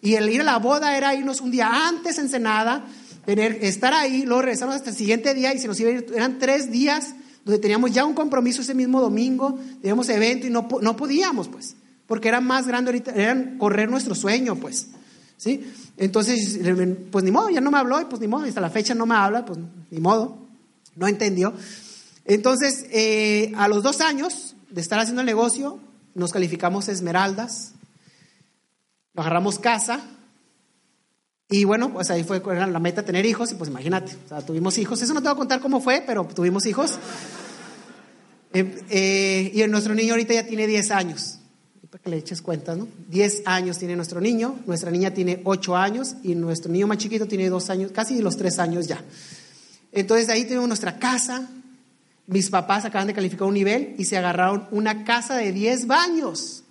[0.00, 2.30] Y el ir a la boda era irnos un día antes en
[3.26, 6.06] tener, estar ahí, luego regresarnos hasta el siguiente día y se nos iba a ir,
[6.14, 7.14] eran tres días
[7.44, 11.76] donde teníamos ya un compromiso ese mismo domingo, teníamos evento y no, no podíamos, pues,
[12.06, 14.88] porque era más grande ahorita, eran correr nuestro sueño, pues,
[15.36, 15.64] ¿sí?
[15.96, 16.58] Entonces,
[17.10, 19.06] pues ni modo, ya no me habló y pues ni modo, hasta la fecha no
[19.06, 19.58] me habla, pues
[19.90, 20.38] ni modo,
[20.96, 21.52] no entendió.
[22.24, 25.78] Entonces, eh, a los dos años de estar haciendo el negocio,
[26.14, 27.72] nos calificamos esmeraldas,
[29.14, 30.00] agarramos casa
[31.52, 34.78] y bueno, pues ahí fue la meta tener hijos y pues imagínate, o sea, tuvimos
[34.78, 35.02] hijos.
[35.02, 36.96] Eso no te voy a contar cómo fue, pero tuvimos hijos.
[38.52, 41.38] Eh, eh, y nuestro niño ahorita ya tiene 10 años.
[41.90, 42.86] Para que le eches cuentas, ¿no?
[43.08, 47.26] 10 años tiene nuestro niño, nuestra niña tiene 8 años y nuestro niño más chiquito
[47.26, 49.02] tiene 2 años, casi los 3 años ya.
[49.90, 51.48] Entonces ahí tenemos nuestra casa.
[52.28, 56.62] Mis papás acaban de calificar un nivel y se agarraron una casa de 10 baños.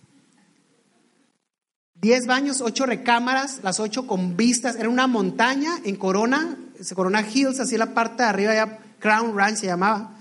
[2.02, 4.78] 10 baños, 8 recámaras, las 8 con vistas.
[4.78, 6.58] Era una montaña en Corona,
[6.96, 10.16] Corona Hills, así la parte de arriba, ya Crown Ranch se llamaba.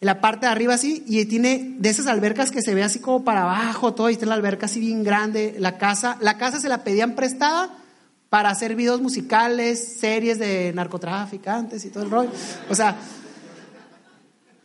[0.00, 3.00] En la parte de arriba así, y tiene de esas albercas que se ve así
[3.00, 5.56] como para abajo, todo, y está la alberca así bien grande.
[5.58, 7.70] La casa, la casa se la pedían prestada
[8.30, 12.30] para hacer videos musicales, series de narcotraficantes y todo el rollo.
[12.70, 12.96] O sea,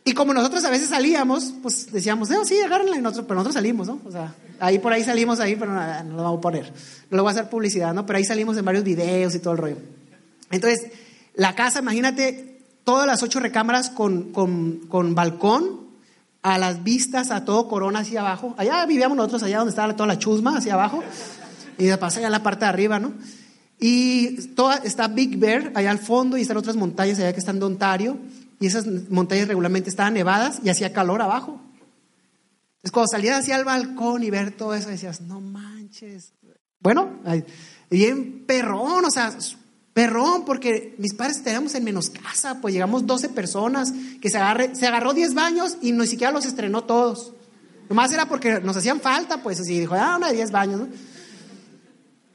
[0.06, 3.54] y como nosotros a veces salíamos, pues decíamos, no, sí, agárrenla, y nosotros, pero nosotros
[3.54, 4.00] salimos, ¿no?
[4.04, 6.72] O sea, ahí por ahí salimos ahí, pero no, no lo vamos a poner.
[7.10, 8.06] No lo voy a hacer publicidad, ¿no?
[8.06, 9.76] Pero ahí salimos en varios videos y todo el rollo.
[10.52, 10.92] Entonces,
[11.34, 15.86] la casa, imagínate, todas las ocho recámaras con, con, con balcón,
[16.46, 18.54] a las vistas, a todo Corona hacia abajo.
[18.58, 21.02] Allá vivíamos nosotros, allá donde estaba toda la chusma, hacia abajo.
[21.78, 23.12] Y de paso allá en la parte de arriba, ¿no?
[23.80, 27.58] Y toda, está Big Bear allá al fondo y están otras montañas allá que están
[27.58, 28.16] de Ontario.
[28.58, 31.60] Y esas montañas regularmente estaban nevadas y hacía calor abajo.
[32.76, 36.32] Entonces cuando salías hacia el balcón y ver todo eso decías, no manches.
[36.80, 37.20] Bueno,
[37.90, 39.36] bien perrón, o sea,
[39.92, 44.74] perrón, porque mis padres teníamos en menos casa, pues llegamos 12 personas, que se, agarre,
[44.74, 47.32] se agarró 10 baños y ni siquiera los estrenó todos.
[47.88, 50.88] Nomás era porque nos hacían falta, pues así dijo, ah, una de 10 baños, ¿no?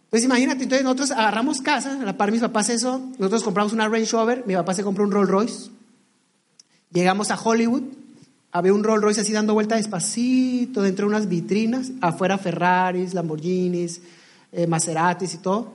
[0.09, 3.87] Pues imagínate, entonces nosotros agarramos casa, a la par mis papás eso, nosotros compramos una
[3.87, 5.71] Range Rover, mi papá se compró un Rolls Royce,
[6.91, 7.83] llegamos a Hollywood,
[8.51, 14.01] había un Rolls Royce así dando vuelta despacito dentro de unas vitrinas, afuera Ferraris, Lamborghinis,
[14.51, 15.73] eh, Maseratis y todo,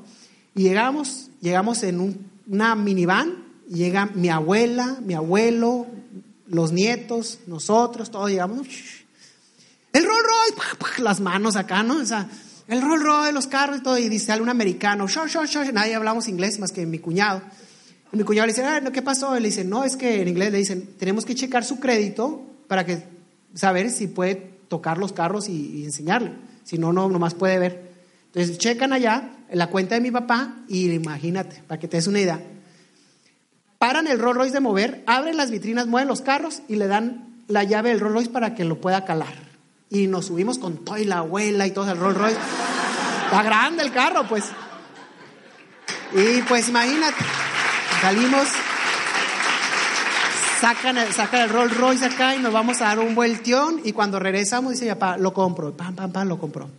[0.54, 5.86] y llegamos, llegamos en un- una minivan, y llega mi abuela, mi abuelo,
[6.46, 8.66] los nietos, nosotros, todos llegamos,
[9.92, 10.26] el Rolls
[10.58, 11.96] Royce, las manos acá, ¿no?
[11.96, 12.28] O sea,
[12.68, 15.94] el Rolls Royce, los carros y todo, y dice algún americano, short, short, short, nadie
[15.94, 17.40] hablamos inglés más que mi cuñado.
[18.12, 19.36] Mi cuñado le dice, ah, ¿qué pasó?
[19.36, 22.42] Y le dice, no, es que en inglés le dicen, tenemos que checar su crédito
[22.68, 23.02] para que
[23.54, 26.32] saber si puede tocar los carros y, enseñarle.
[26.64, 27.92] Si no, no, nomás puede ver.
[28.26, 32.06] Entonces checan allá en la cuenta de mi papá y imagínate, para que te des
[32.06, 32.40] una idea.
[33.78, 37.44] Paran el Rolls Royce de mover, abren las vitrinas, mueven los carros y le dan
[37.48, 39.34] la llave del Rolls Royce para que lo pueda calar.
[39.90, 42.38] Y nos subimos con todo y la abuela y todo el Rolls Royce.
[43.24, 44.44] Está grande el carro, pues.
[46.12, 47.24] Y pues imagínate,
[48.06, 48.46] salimos,
[50.60, 54.74] sacan el, Rolls Royce acá y nos vamos a dar un vueltión y cuando regresamos
[54.74, 56.70] dice, ya, pa, lo compro, pam, pam, pam, lo compró.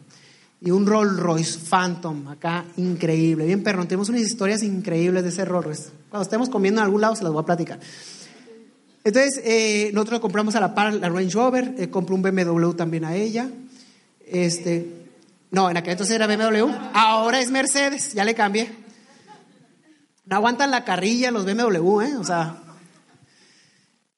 [0.61, 3.89] Y un Rolls Royce Phantom acá, increíble, bien perrón.
[3.89, 5.89] Tenemos unas historias increíbles de ese Rolls Royce.
[6.09, 7.77] Cuando estemos comiendo en algún lado se las voy a platicar.
[9.03, 13.03] Entonces, eh, nosotros compramos a la par la Range Rover, eh, compré un BMW también
[13.03, 13.49] a ella.
[14.25, 15.07] Este,
[15.51, 18.86] no, en aquel entonces era BMW, ahora es Mercedes, ya le cambié.
[20.27, 22.17] No aguantan la carrilla los BMW, ¿eh?
[22.17, 22.57] O sea,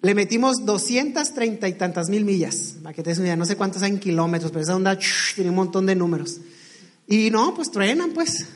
[0.02, 3.84] le metimos 230 y tantas mil millas, para que te una idea, no sé cuántos
[3.84, 4.98] hay en kilómetros, pero esa onda
[5.36, 6.38] tiene un montón de números.
[7.06, 8.48] Y no, pues truenan, pues.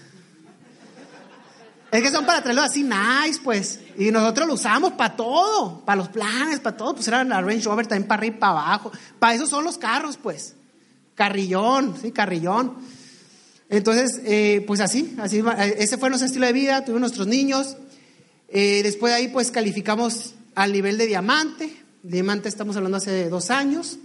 [1.91, 3.79] Es que son para traerlo así nice, pues.
[3.99, 6.95] Y nosotros lo usamos para todo, para los planes, para todo.
[6.95, 8.91] Pues era la Range Rover también para arriba y para abajo.
[9.19, 10.55] Para eso son los carros, pues.
[11.13, 12.77] Carrillón, sí, carrillón.
[13.73, 15.41] Entonces, eh, pues así, así,
[15.79, 17.75] ese fue nuestro estilo de vida, tuvimos nuestros niños.
[18.47, 21.75] Eh, después de ahí, pues calificamos al nivel de diamante.
[22.03, 23.97] Diamante estamos hablando hace dos años,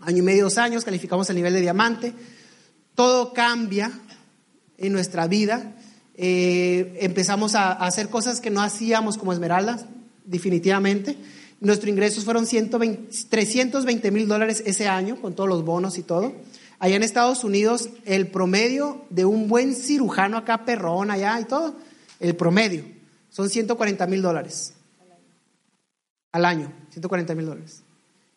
[0.00, 2.14] año y medio, dos años, calificamos al nivel de diamante.
[2.96, 3.92] Todo cambia
[4.76, 5.76] en nuestra vida.
[6.16, 9.86] Eh, empezamos a, a, hacer cosas que no hacíamos como Esmeralda,
[10.24, 11.16] definitivamente.
[11.60, 16.34] Nuestros ingresos fueron 120, 320 mil dólares ese año, con todos los bonos y todo.
[16.80, 21.76] Allá en Estados Unidos, el promedio de un buen cirujano acá, perrón, allá y todo,
[22.18, 22.84] el promedio
[23.28, 24.72] son 140 mil dólares
[26.32, 27.82] al año, 140 mil dólares.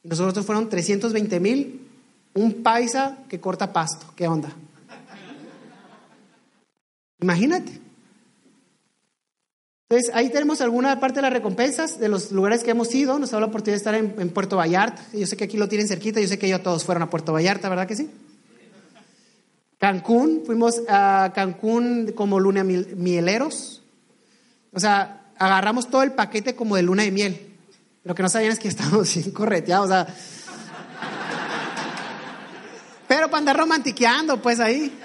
[0.04, 1.88] Y nosotros fueron 320 mil,
[2.34, 4.08] un paisa que corta pasto.
[4.14, 4.54] ¿Qué onda?
[7.22, 7.80] Imagínate.
[9.90, 13.20] Entonces, ahí tenemos alguna parte de las recompensas de los lugares que hemos ido.
[13.20, 15.02] Nos dado la oportunidad de estar en, en, Puerto Vallarta.
[15.14, 16.20] Yo sé que aquí lo tienen cerquita.
[16.20, 18.10] Yo sé que ellos todos fueron a Puerto Vallarta, ¿verdad que sí?
[19.84, 20.44] Cancún.
[20.46, 23.84] Fuimos a Cancún como luna mieleros.
[24.72, 27.58] O sea, agarramos todo el paquete como de luna de miel.
[28.06, 30.08] Lo que no sabían es que estábamos bien correteados.
[33.10, 34.98] Pero para andar romantiqueando, pues ahí.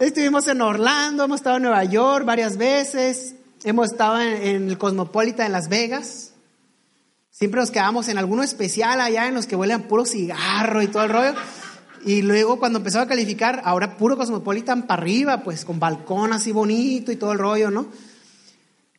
[0.00, 4.76] Estuvimos en Orlando, hemos estado en Nueva York varias veces, hemos estado en, en, el
[4.76, 6.32] Cosmopolitan en Las Vegas.
[7.30, 11.04] Siempre nos quedamos en alguno especial allá en los que huelen puro cigarro y todo
[11.04, 11.34] el rollo.
[12.06, 16.52] Y luego cuando empezó a calificar, ahora puro Cosmopolitan para arriba, pues con balcón así
[16.52, 17.88] bonito y todo el rollo, ¿no?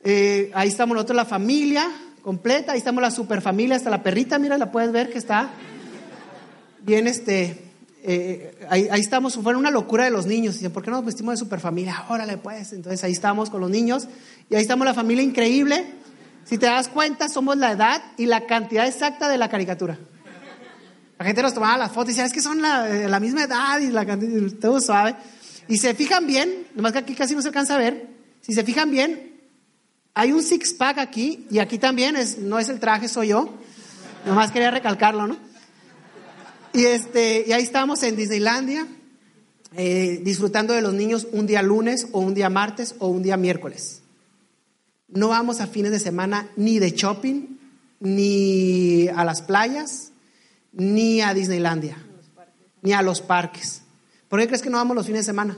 [0.04, 1.90] Eh, ahí estamos nosotros, la familia
[2.22, 5.52] completa, ahí estamos la super familia, hasta la perrita, mira, la puedes ver que está
[6.82, 7.64] bien este
[8.04, 10.56] eh, ahí, ahí, estamos, fue una locura de los niños.
[10.56, 12.06] Dicen, ¿por qué no nos vestimos de superfamilia?
[12.10, 12.74] Órale, pues.
[12.74, 14.08] Entonces ahí estamos con los niños
[14.50, 15.94] y ahí estamos la familia increíble.
[16.44, 19.98] Si te das cuenta, somos la edad y la cantidad exacta de la caricatura.
[21.20, 23.80] La gente nos tomaba las fotos y decía, es que son la, la misma edad
[23.80, 24.06] y la
[24.60, 25.16] todo suave.
[25.68, 28.08] Y se fijan bien, nomás que aquí casi no se alcanza a ver.
[28.42, 29.42] Si se fijan bien,
[30.14, 33.54] hay un six pack aquí y aquí también es, no es el traje, soy yo.
[34.26, 35.38] Nomás quería recalcarlo, ¿no?
[36.74, 38.88] Y, este, y ahí estamos en Disneylandia,
[39.76, 43.38] eh, disfrutando de los niños un día lunes o un día martes o un día
[43.38, 44.02] miércoles.
[45.08, 47.58] No vamos a fines de semana ni de shopping,
[48.00, 50.12] ni a las playas,
[50.78, 51.98] ni a Disneylandia,
[52.82, 53.82] ni a los parques.
[54.30, 55.58] ¿Por qué crees que no vamos los fines de semana?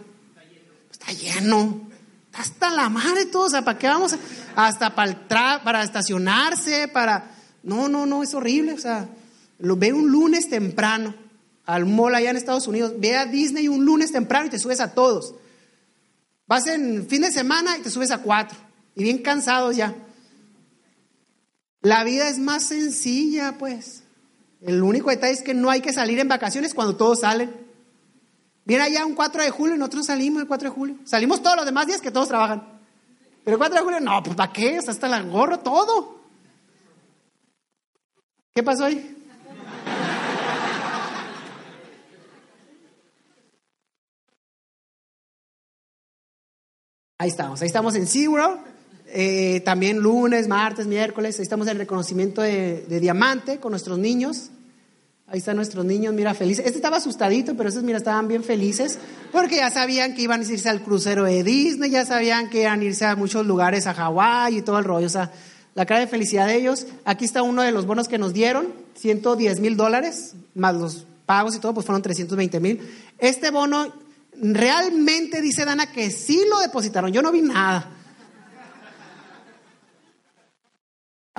[0.90, 1.88] Está lleno.
[2.26, 3.44] Está hasta la madre todo.
[3.44, 4.16] O sea, ¿para qué vamos?
[4.56, 7.36] Hasta para, para estacionarse, para...
[7.62, 8.74] No, no, no, es horrible.
[8.74, 9.10] O sea,
[9.58, 11.14] lo ve un lunes temprano
[11.66, 14.80] al mall allá en Estados Unidos, ve a Disney un lunes temprano y te subes
[14.80, 15.36] a todos.
[16.48, 18.58] Vas en fin de semana y te subes a cuatro.
[18.96, 19.94] Y bien cansados ya.
[21.82, 24.04] La vida es más sencilla, pues.
[24.62, 27.56] El único detalle es que no hay que salir en vacaciones cuando todos salen.
[28.66, 30.96] Viene allá un 4 de julio y nosotros salimos el 4 de julio.
[31.06, 32.80] Salimos todos los demás días que todos trabajan.
[33.44, 34.78] Pero el 4 de julio, no, pues ¿para qué?
[34.78, 36.20] Hasta el gorro, todo.
[38.54, 39.16] ¿Qué pasó ahí?
[47.22, 48.60] Ahí estamos, ahí estamos en SeaWorld,
[49.12, 54.52] eh, también lunes, martes, miércoles, ahí estamos en reconocimiento de, de, diamante con nuestros niños.
[55.28, 56.66] Ahí están nuestros niños, mira, felices.
[56.66, 58.98] Este estaba asustadito, pero esos, mira, estaban bien felices
[59.32, 62.80] porque ya sabían que iban a irse al crucero de Disney, ya sabían que iban
[62.80, 65.06] a irse a muchos lugares, a Hawái y todo el rollo.
[65.06, 65.32] O sea,
[65.76, 66.88] la cara de felicidad de ellos.
[67.06, 71.56] Aquí está uno de los bonos que nos dieron, 110 mil dólares, más los pagos
[71.56, 72.82] y todo, pues fueron 320 mil.
[73.20, 73.94] Este bono
[74.42, 77.14] realmente dice Dana que sí lo depositaron.
[77.14, 77.99] Yo no vi nada.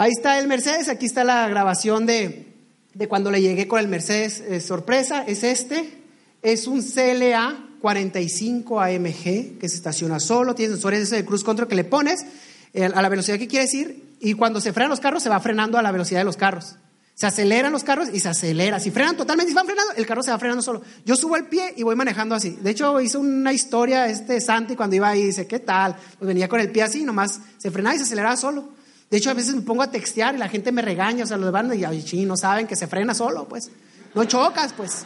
[0.01, 2.55] Ahí está el Mercedes, aquí está la grabación de,
[2.95, 5.93] de cuando le llegué con el Mercedes eh, sorpresa, es este,
[6.41, 11.75] es un CLA 45 AMG que se estaciona solo, tiene sensores de cruise control que
[11.75, 12.25] le pones
[12.73, 15.39] eh, a la velocidad que quieres ir y cuando se frenan los carros se va
[15.39, 16.77] frenando a la velocidad de los carros.
[17.13, 18.81] Se aceleran los carros y se acelera.
[18.81, 20.81] Si frenan totalmente, si van frenando, el carro se va frenando solo.
[21.05, 22.57] Yo subo el pie y voy manejando así.
[22.63, 25.95] De hecho, hice una historia este Santi cuando iba ahí, dice, ¿qué tal?
[26.19, 28.80] Pues venía con el pie así, nomás se frenaba y se aceleraba solo.
[29.11, 31.37] De hecho, a veces me pongo a textear y la gente me regaña, o sea,
[31.37, 33.71] los van y, ay, no saben que se frena solo, pues.
[34.15, 35.05] No chocas, pues.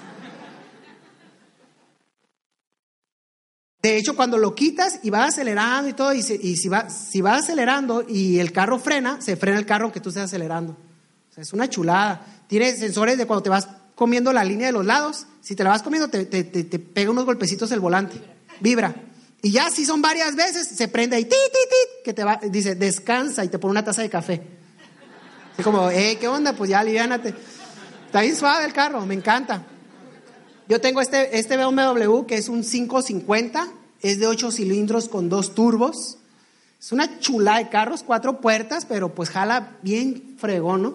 [3.83, 7.45] De hecho, cuando lo quitas y vas acelerando y todo, y, si, va, si vas
[7.45, 10.73] acelerando y el carro frena, se frena el carro aunque tú estés acelerando.
[10.73, 12.25] O sea, es una chulada.
[12.47, 15.27] Tiene sensores de cuando te vas comiendo la línea de los lados.
[15.43, 18.21] Si te la vas comiendo, te, te, te, pega unos golpecitos el volante.
[18.61, 18.95] Vibra.
[19.45, 22.41] Y ya si son varias veces, se prende ahí, ti, ti, ti, que te va,
[22.43, 24.41] dice, descansa y te pone una taza de café.
[25.53, 26.55] Así como, eh, ¿qué onda?
[26.55, 27.35] Pues ya aliviánate.
[28.07, 29.67] Está bien suave el carro, me encanta.
[30.67, 33.69] Yo tengo este, este BMW que es un 550,
[34.01, 36.17] es de 8 cilindros con dos turbos.
[36.81, 40.95] Es una chula de carros, cuatro puertas, pero pues jala bien fregón, ¿no?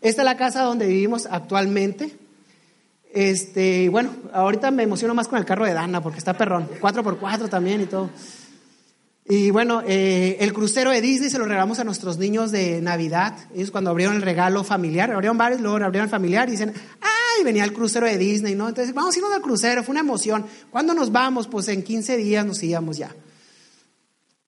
[0.00, 2.18] Esta es la casa donde vivimos actualmente.
[3.14, 7.48] Este, bueno, ahorita me emociono más con el carro de Dana porque está perrón, 4x4
[7.48, 8.10] también y todo.
[9.26, 13.36] Y bueno, eh, el crucero de Disney se lo regalamos a nuestros niños de Navidad.
[13.54, 17.44] Ellos cuando abrieron el regalo familiar, abrieron varios, luego abrieron el familiar y dicen, ¡ay!
[17.44, 18.68] Venía el crucero de Disney, ¿no?
[18.68, 20.44] Entonces, vamos a irnos al crucero, fue una emoción.
[20.70, 21.46] ¿Cuándo nos vamos?
[21.46, 23.14] Pues en 15 días nos íbamos ya.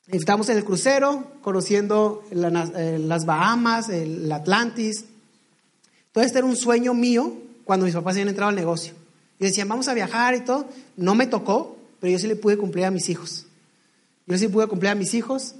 [0.08, 5.04] Estamos en el crucero, conociendo eh, las Bahamas, el Atlantis.
[6.10, 8.94] Todo este era un sueño mío cuando mis papás habían entrado al negocio.
[9.40, 10.66] Y decían, vamos a viajar y todo.
[10.96, 13.46] No me tocó, pero yo sí le pude cumplir a mis hijos.
[14.26, 15.56] Yo sí pude cumplir a mis hijos.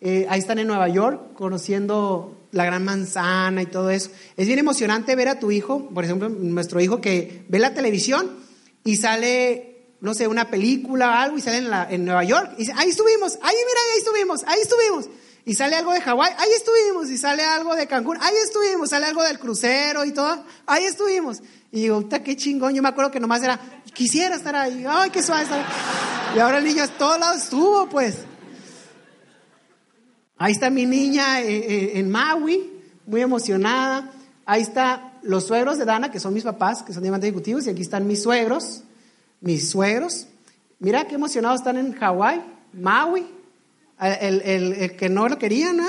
[0.00, 4.10] Eh, ahí están en Nueva York, conociendo la gran manzana y todo eso.
[4.36, 8.38] Es bien emocionante ver a tu hijo, por ejemplo, nuestro hijo que ve la televisión
[8.84, 12.60] y sale, no sé, una película o algo y sale en, en Nueva York y
[12.60, 15.08] dice, ahí estuvimos, ahí mira, ahí estuvimos, ahí estuvimos
[15.48, 19.06] y sale algo de Hawái, ahí estuvimos, y sale algo de Cancún, ahí estuvimos, sale
[19.06, 21.40] algo del crucero y todo, ahí estuvimos.
[21.72, 23.58] Y digo, qué chingón, yo me acuerdo que nomás era,
[23.94, 25.64] quisiera estar ahí, ay, qué suave estar
[26.36, 28.16] Y ahora el niño a todos lados estuvo, pues.
[30.36, 32.70] Ahí está mi niña eh, eh, en Maui,
[33.06, 34.12] muy emocionada.
[34.44, 37.70] Ahí está los suegros de Dana, que son mis papás, que son diamantes ejecutivos, y
[37.70, 38.82] aquí están mis suegros,
[39.40, 40.26] mis suegros.
[40.78, 42.42] Mira qué emocionados están en Hawái,
[42.74, 43.37] Maui.
[44.00, 45.88] El, el, que no lo querían, ¿no?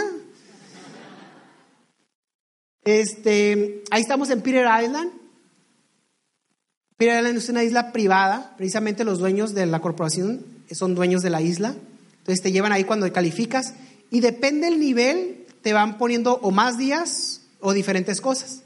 [2.83, 5.11] Este, ahí estamos en Peter Island.
[6.97, 10.43] Peter Island es una isla privada, precisamente los dueños de la corporación
[10.75, 11.75] son dueños de la isla.
[12.19, 13.73] Entonces te llevan ahí cuando calificas
[14.11, 18.61] y depende del nivel, te van poniendo o más días o diferentes cosas.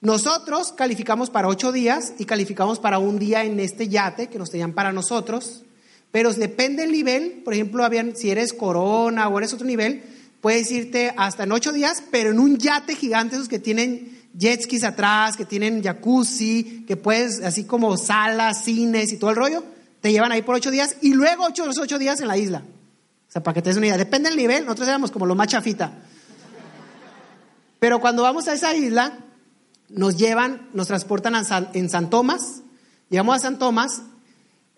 [0.00, 4.50] Nosotros calificamos para ocho días y calificamos para un día en este yate que nos
[4.50, 5.64] tenían para nosotros.
[6.10, 10.02] Pero depende del nivel, por ejemplo, habían, si eres corona o eres otro nivel,
[10.40, 14.62] puedes irte hasta en ocho días, pero en un yate gigante, esos que tienen jet
[14.62, 19.64] skis atrás, que tienen jacuzzi, que puedes, así como salas, cines y todo el rollo,
[20.00, 22.62] te llevan ahí por ocho días y luego ocho, ocho días en la isla.
[23.28, 23.98] O sea, para que te des una idea.
[23.98, 25.92] Depende del nivel, nosotros éramos como lo más chafita.
[27.78, 29.18] Pero cuando vamos a esa isla,
[29.88, 31.34] nos llevan, nos transportan
[31.74, 32.62] en San Tomás,
[33.10, 34.02] llegamos a San Tomás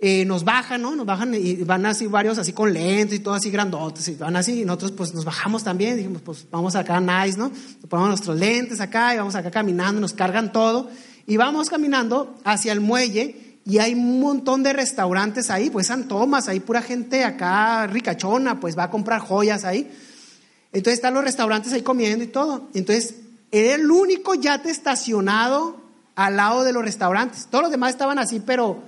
[0.00, 0.94] eh, nos bajan, ¿no?
[0.94, 4.36] Nos bajan y van así varios así con lentes y todo así grandotes y van
[4.36, 7.50] así y nosotros pues nos bajamos también, dijimos pues vamos acá nice, ¿no?
[7.88, 10.88] ponemos nuestros lentes acá y vamos acá caminando, nos cargan todo
[11.26, 16.08] y vamos caminando hacia el muelle y hay un montón de restaurantes ahí, pues San
[16.08, 19.90] Tomás, hay pura gente acá ricachona, pues va a comprar joyas ahí.
[20.72, 22.68] Entonces están los restaurantes ahí comiendo y todo.
[22.72, 23.16] Entonces
[23.50, 25.76] era el único yate estacionado
[26.14, 27.46] al lado de los restaurantes.
[27.50, 28.82] Todos los demás estaban así, pero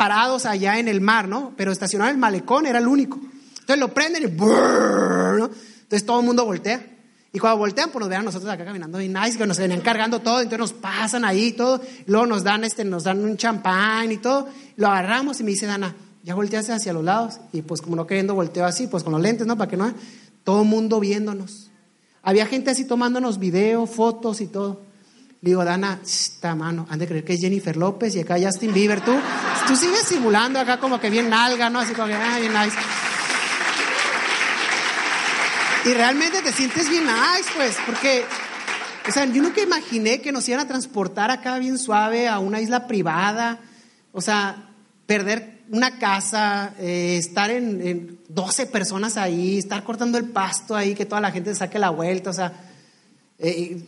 [0.00, 1.52] parados allá en el mar, ¿no?
[1.58, 3.20] Pero estacionado en el malecón era el único.
[3.50, 4.26] Entonces lo prenden y.
[4.28, 6.86] Entonces todo el mundo voltea.
[7.34, 10.20] Y cuando voltean, pues nos vean nosotros acá caminando y nice, que nos venían cargando
[10.20, 14.10] todo, entonces nos pasan ahí y todo, luego nos dan este, nos dan un champán
[14.10, 17.82] y todo, lo agarramos y me dice Dana, ya volteaste hacia los lados, y pues
[17.82, 19.58] como no queriendo volteo así, pues con los lentes, ¿no?
[19.58, 19.92] Para que no,
[20.44, 21.70] todo el mundo viéndonos.
[22.22, 24.80] Había gente así tomándonos video, fotos y todo.
[25.42, 28.72] Le digo, Dana, esta mano, han de creer que es Jennifer López y acá Justin
[28.74, 29.02] Bieber.
[29.02, 29.12] Tú,
[29.70, 31.78] tú sigues simulando acá como que bien nalga, ¿no?
[31.78, 32.76] Así como que, ah, bien nice.
[35.84, 38.24] Y realmente te sientes bien nice, pues, porque,
[39.08, 42.60] o sea, yo nunca imaginé que nos iban a transportar acá bien suave a una
[42.60, 43.60] isla privada.
[44.10, 44.70] O sea,
[45.06, 50.96] perder una casa, eh, estar en, en 12 personas ahí, estar cortando el pasto ahí,
[50.96, 52.52] que toda la gente saque la vuelta, o sea,
[53.38, 53.80] eh,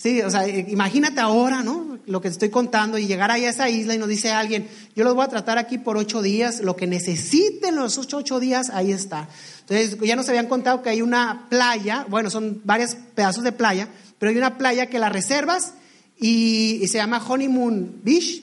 [0.00, 1.98] Sí, o sea, imagínate ahora, ¿no?
[2.06, 4.66] Lo que te estoy contando y llegar ahí a esa isla y nos dice alguien,
[4.96, 8.40] yo los voy a tratar aquí por ocho días, lo que necesiten los ocho, ocho
[8.40, 9.28] días, ahí está.
[9.60, 13.88] Entonces, ya nos habían contado que hay una playa, bueno, son varios pedazos de playa,
[14.18, 15.74] pero hay una playa que la reservas
[16.18, 18.42] y, se llama Honeymoon Beach.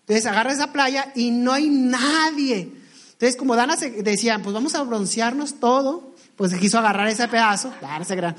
[0.00, 2.72] Entonces, agarras esa playa y no hay nadie.
[3.12, 7.70] Entonces, como Dana se, decían, pues vamos a broncearnos todo, pues quiso agarrar ese pedazo,
[7.80, 8.34] claro, ese gran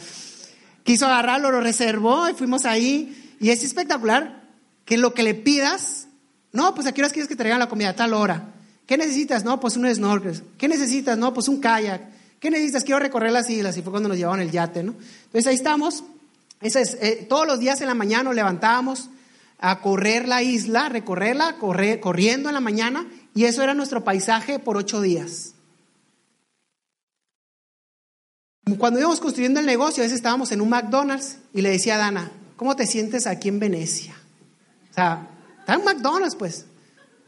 [0.88, 3.36] quiso agarrarlo, lo reservó y fuimos ahí.
[3.42, 4.42] Y es espectacular
[4.86, 6.08] que lo que le pidas,
[6.54, 8.54] no, pues a qué horas quieres que te traigan la comida a tal hora.
[8.86, 9.44] ¿Qué necesitas?
[9.44, 10.42] No, pues un snorkel.
[10.58, 11.18] ¿Qué necesitas?
[11.18, 12.02] No, pues un kayak.
[12.40, 12.86] ¿Qué necesitas?
[12.86, 13.76] Quiero recorrer las islas.
[13.76, 14.94] Y fue cuando nos llevaban el yate, ¿no?
[15.26, 16.06] Entonces ahí estamos.
[16.62, 19.10] es, eh, todos los días en la mañana nos levantábamos
[19.60, 23.06] a correr la isla, recorrerla, correr, corriendo en la mañana.
[23.36, 25.54] Y eso era nuestro paisaje por ocho días.
[28.76, 31.98] Cuando íbamos construyendo el negocio, a veces estábamos en un McDonald's y le decía a
[31.98, 34.14] Dana, ¿cómo te sientes aquí en Venecia?
[34.92, 35.28] O sea,
[35.60, 36.66] está en McDonald's, pues,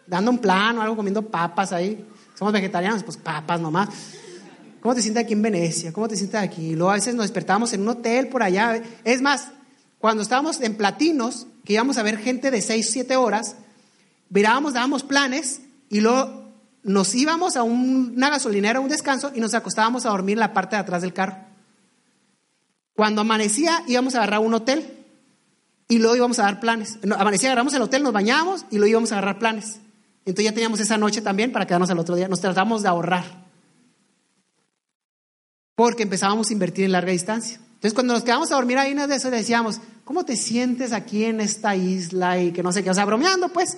[0.05, 2.05] dando un plano, algo, comiendo papas ahí.
[2.37, 3.89] Somos vegetarianos, pues papas nomás.
[4.81, 5.93] ¿Cómo te sientes aquí en Venecia?
[5.93, 6.67] ¿Cómo te sientes aquí?
[6.67, 8.81] Y luego a veces nos despertábamos en un hotel por allá.
[9.03, 9.49] Es más,
[9.99, 13.55] cuando estábamos en Platinos, que íbamos a ver gente de 6, 7 horas,
[14.29, 16.38] mirábamos, dábamos planes y luego
[16.83, 20.75] nos íbamos a una gasolinera, un descanso, y nos acostábamos a dormir en la parte
[20.75, 21.37] de atrás del carro.
[22.93, 24.99] Cuando amanecía, íbamos a agarrar un hotel
[25.87, 26.99] y luego íbamos a dar planes.
[27.17, 29.79] amanecía, agarramos el hotel, nos bañábamos y luego íbamos a agarrar planes.
[30.25, 32.27] Entonces ya teníamos esa noche también para quedarnos al otro día.
[32.27, 33.25] Nos tratamos de ahorrar.
[35.75, 37.59] Porque empezábamos a invertir en larga distancia.
[37.75, 41.39] Entonces cuando nos quedamos a dormir ahí, de eso decíamos, ¿cómo te sientes aquí en
[41.39, 42.37] esta isla?
[42.37, 43.77] Y que no sé qué, o sea, bromeando pues.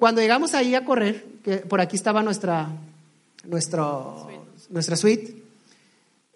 [0.00, 2.70] Cuando llegamos ahí a correr, que por aquí estaba nuestra,
[3.44, 4.30] nuestro,
[4.70, 5.42] nuestra suite,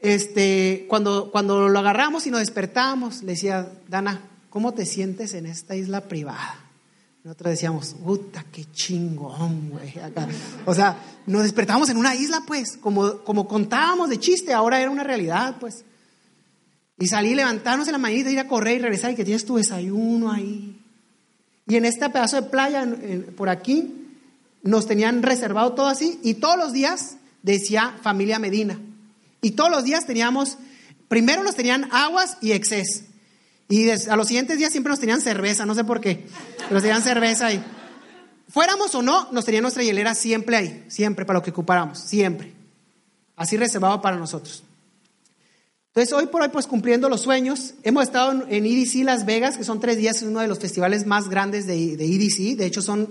[0.03, 5.47] este, cuando, cuando lo agarramos y nos despertamos, le decía, Dana, ¿cómo te sientes en
[5.47, 6.59] esta isla privada?
[7.25, 9.95] Nosotros decíamos, puta, qué chingón, güey.
[10.67, 14.91] O sea, nos despertamos en una isla, pues, como, como contábamos de chiste, ahora era
[14.91, 15.87] una realidad, pues.
[16.99, 19.57] Y salí, levantarnos en la mañana, ir a correr y regresar y que tienes tu
[19.57, 20.84] desayuno ahí.
[21.67, 22.87] Y en este pedazo de playa,
[23.37, 24.05] por aquí,
[24.62, 28.79] nos tenían reservado todo así y todos los días decía familia Medina.
[29.41, 30.59] Y todos los días teníamos,
[31.09, 33.03] primero nos tenían aguas y exceso.
[33.69, 36.27] Y a los siguientes días siempre nos tenían cerveza, no sé por qué.
[36.71, 37.62] Nos tenían cerveza ahí.
[38.49, 42.53] Fuéramos o no, nos tenían nuestra hielera siempre ahí, siempre para lo que ocupáramos, siempre.
[43.37, 44.62] Así reservado para nosotros.
[45.95, 49.62] Entonces, hoy por hoy, pues cumpliendo los sueños, hemos estado en EDC Las Vegas, que
[49.62, 52.57] son tres días, es uno de los festivales más grandes de, de EDC.
[52.59, 53.09] De hecho, son,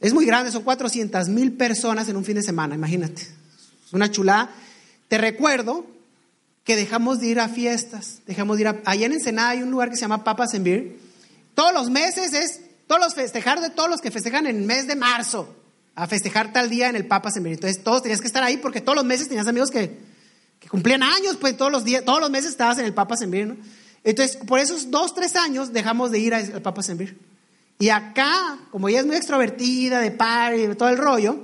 [0.00, 3.22] es muy grande, son 400 mil personas en un fin de semana, imagínate.
[3.22, 4.50] Es una chulada.
[5.08, 5.86] Te recuerdo
[6.62, 8.82] que dejamos de ir a fiestas, dejamos de ir a...
[8.84, 10.96] Allá en Ensenada hay un lugar que se llama Papas and Beer.
[11.54, 14.86] Todos los meses es, todos los festejar de todos los que festejan en el mes
[14.86, 15.56] de marzo,
[15.94, 17.54] a festejar tal día en el Papas and Beer.
[17.54, 20.12] Entonces, todos tenías que estar ahí porque todos los meses tenías amigos que
[20.64, 23.46] que cumplían años, pues todos los días, todos los meses estabas en el Papa Sembir,
[23.46, 23.56] ¿no?
[24.02, 27.18] Entonces, por esos dos, tres años dejamos de ir al Papa Sembir.
[27.78, 31.38] Y acá, como ella es muy extrovertida, de par y de todo el rollo,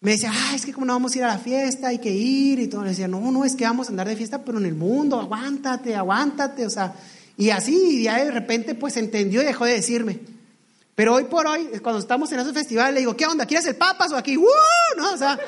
[0.00, 2.10] me decía, ay, es que como no vamos a ir a la fiesta, hay que
[2.10, 2.82] ir, y todo.
[2.82, 5.20] Le decía, no, no, es que vamos a andar de fiesta, pero en el mundo,
[5.20, 6.94] aguántate, aguántate, o sea,
[7.36, 10.18] y así, y ya de repente, pues entendió y dejó de decirme.
[10.98, 13.46] Pero hoy por hoy, cuando estamos en esos festivales, le digo, ¿qué onda?
[13.46, 14.36] ¿Quieres el papas o aquí?
[14.36, 14.44] ¡Uh!
[14.96, 15.12] ¿No?
[15.12, 15.38] O sea,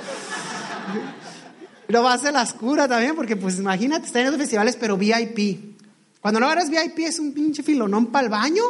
[1.90, 5.76] lo vas a la oscura también, porque pues imagínate, estar en esos festivales, pero VIP.
[6.20, 8.62] Cuando no eres VIP es un pinche filonón para el baño.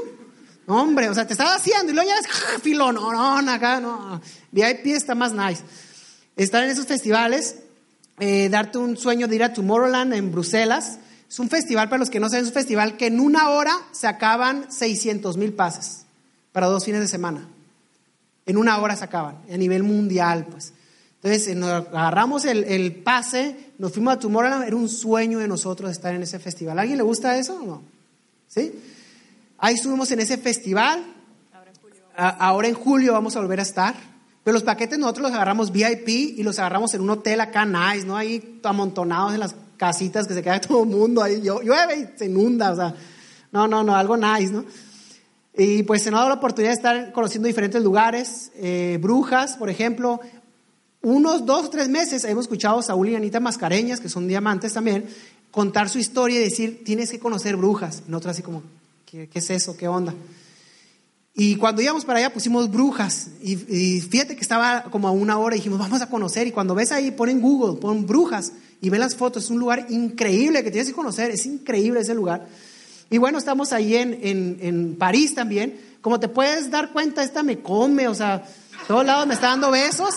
[0.66, 4.20] No, hombre, o sea, te estaba haciendo y luego ya es filonón acá, no.
[4.52, 5.64] VIP está más nice.
[6.36, 7.56] Estar en esos festivales,
[8.20, 10.98] eh, darte un sueño de ir a Tomorrowland en Bruselas.
[11.28, 13.76] Es un festival, para los que no saben, es un festival que en una hora
[13.92, 16.04] se acaban 600 mil pases
[16.52, 17.48] para dos fines de semana.
[18.46, 20.72] En una hora se acaban, a nivel mundial, pues.
[21.22, 25.90] Entonces eh, nos agarramos el, pase, nos fuimos a Tomorrowland, era un sueño de nosotros
[25.90, 26.78] estar en ese festival.
[26.78, 27.82] ¿A alguien le gusta eso o no?
[28.48, 28.72] ¿Sí?
[29.58, 31.04] Ahí estuvimos en ese festival.
[32.16, 33.94] Ahora en julio vamos a volver a estar.
[34.42, 38.06] Pero los paquetes nosotros los agarramos VIP y los agarramos en un hotel acá nice,
[38.06, 38.16] ¿no?
[38.16, 41.42] Ahí amontonados en las casitas que se queda todo el mundo ahí.
[41.42, 42.94] Llueve y se inunda, o sea,
[43.52, 44.64] No, no, no, algo nice, ¿no?
[45.54, 49.56] Y pues se nos ha dado la oportunidad de estar conociendo diferentes lugares, eh, brujas,
[49.56, 50.20] por ejemplo.
[51.02, 55.06] Unos dos tres meses hemos escuchado a Saúl y Anita Mascareñas, que son diamantes también,
[55.50, 58.02] contar su historia y decir, tienes que conocer brujas.
[58.06, 58.62] Nosotros así como,
[59.06, 59.76] ¿qué, es eso?
[59.78, 60.14] ¿Qué onda?
[61.34, 63.28] Y cuando íbamos para allá pusimos brujas.
[63.42, 66.46] Y, y, fíjate que estaba como a una hora y dijimos, vamos a conocer.
[66.46, 69.44] Y cuando ves ahí, pon en Google, pon brujas y ve las fotos.
[69.44, 71.30] Es un lugar increíble que tienes que conocer.
[71.30, 72.46] Es increíble ese lugar.
[73.08, 75.80] Y bueno, estamos ahí en, en, en París también.
[76.02, 78.44] Como te puedes dar cuenta, esta me come, o sea,
[78.86, 80.16] todos lados me está dando besos.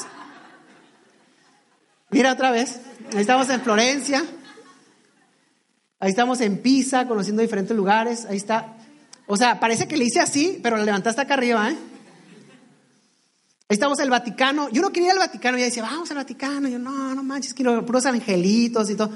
[2.13, 2.79] Mira otra vez.
[3.11, 4.23] Ahí estamos en Florencia.
[5.99, 8.25] Ahí estamos en Pisa, conociendo diferentes lugares.
[8.25, 8.77] Ahí está.
[9.25, 11.77] O sea, parece que le hice así, pero la levantaste acá arriba, ¿eh?
[13.67, 14.69] Ahí estamos en el Vaticano.
[14.69, 15.57] Yo no quería ir al Vaticano.
[15.57, 16.69] Ella decía, vamos al Vaticano.
[16.69, 19.11] Yo, no, no manches, quiero puros angelitos y todo.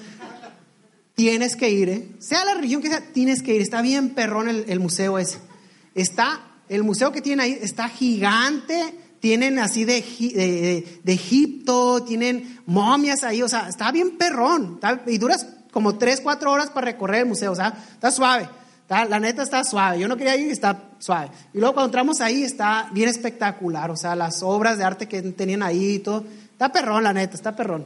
[1.14, 2.08] Tienes que ir, ¿eh?
[2.18, 3.62] Sea la religión que sea, tienes que ir.
[3.62, 5.38] Está bien perrón el, el museo ese.
[5.94, 9.07] Está, el museo que tienen ahí está gigante.
[9.20, 10.02] Tienen así de,
[11.04, 13.42] de, Egipto, tienen momias ahí.
[13.42, 14.80] O sea, está bien perrón.
[15.08, 17.52] Y duras como tres, cuatro horas para recorrer el museo.
[17.52, 18.48] O sea, está suave.
[18.90, 20.00] La neta está suave.
[20.00, 21.30] Yo no quería ir, está suave.
[21.54, 23.92] Y luego cuando entramos ahí está bien espectacular.
[23.92, 26.24] O sea, las obras de arte que tenían ahí y todo.
[26.52, 27.86] Está perrón, la neta, está perrón.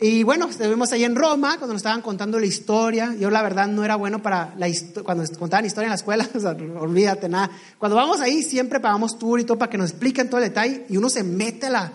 [0.00, 3.16] Y bueno, estuvimos ahí en Roma cuando nos estaban contando la historia.
[3.18, 4.68] Yo la verdad no era bueno para la
[5.02, 7.50] cuando contaban historia en la escuela, o sea, olvídate nada.
[7.78, 10.86] Cuando vamos ahí siempre pagamos tour y todo para que nos expliquen todo el detalle
[10.88, 11.92] y uno se mete a la,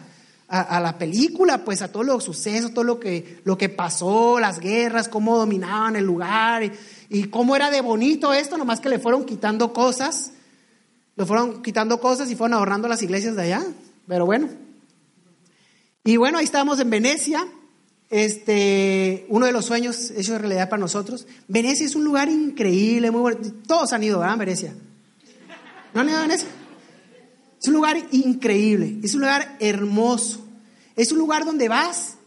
[0.50, 4.38] a, a la película, pues a todos los sucesos, todo lo que, lo que pasó,
[4.38, 6.74] las guerras, cómo dominaban el lugar y,
[7.08, 10.34] y cómo era de bonito esto, nomás que le fueron quitando cosas,
[11.16, 13.66] le fueron quitando cosas y fueron ahorrando las iglesias de allá.
[14.10, 14.50] Pero bueno.
[16.04, 17.48] Y bueno, ahí estábamos en Venecia
[18.14, 21.26] este, uno de los sueños hechos realidad para nosotros.
[21.48, 23.40] Venecia es un lugar increíble, muy bueno.
[23.66, 24.38] Todos han ido, ¿verdad?
[24.38, 24.76] Venecia.
[25.96, 26.48] ¿No han ido a Venecia?
[27.60, 30.46] Es un lugar increíble, es un lugar hermoso.
[30.96, 32.18] Es un lugar donde vas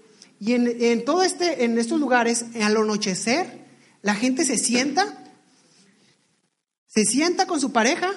[0.40, 3.64] y en, en todo este, en estos lugares, al anochecer,
[4.02, 5.24] la gente se sienta,
[6.88, 8.10] se sienta con su pareja,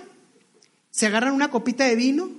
[0.89, 2.31] se agarran una copita de vino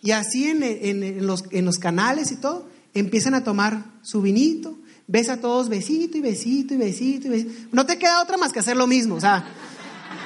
[0.00, 4.22] y así en, en, en los, en los canales y todo, empiezan a tomar su
[4.22, 7.68] vinito, ves a todos besito y besito y besito y besito.
[7.72, 9.16] No te queda otra más que hacer lo mismo.
[9.16, 9.44] O sea,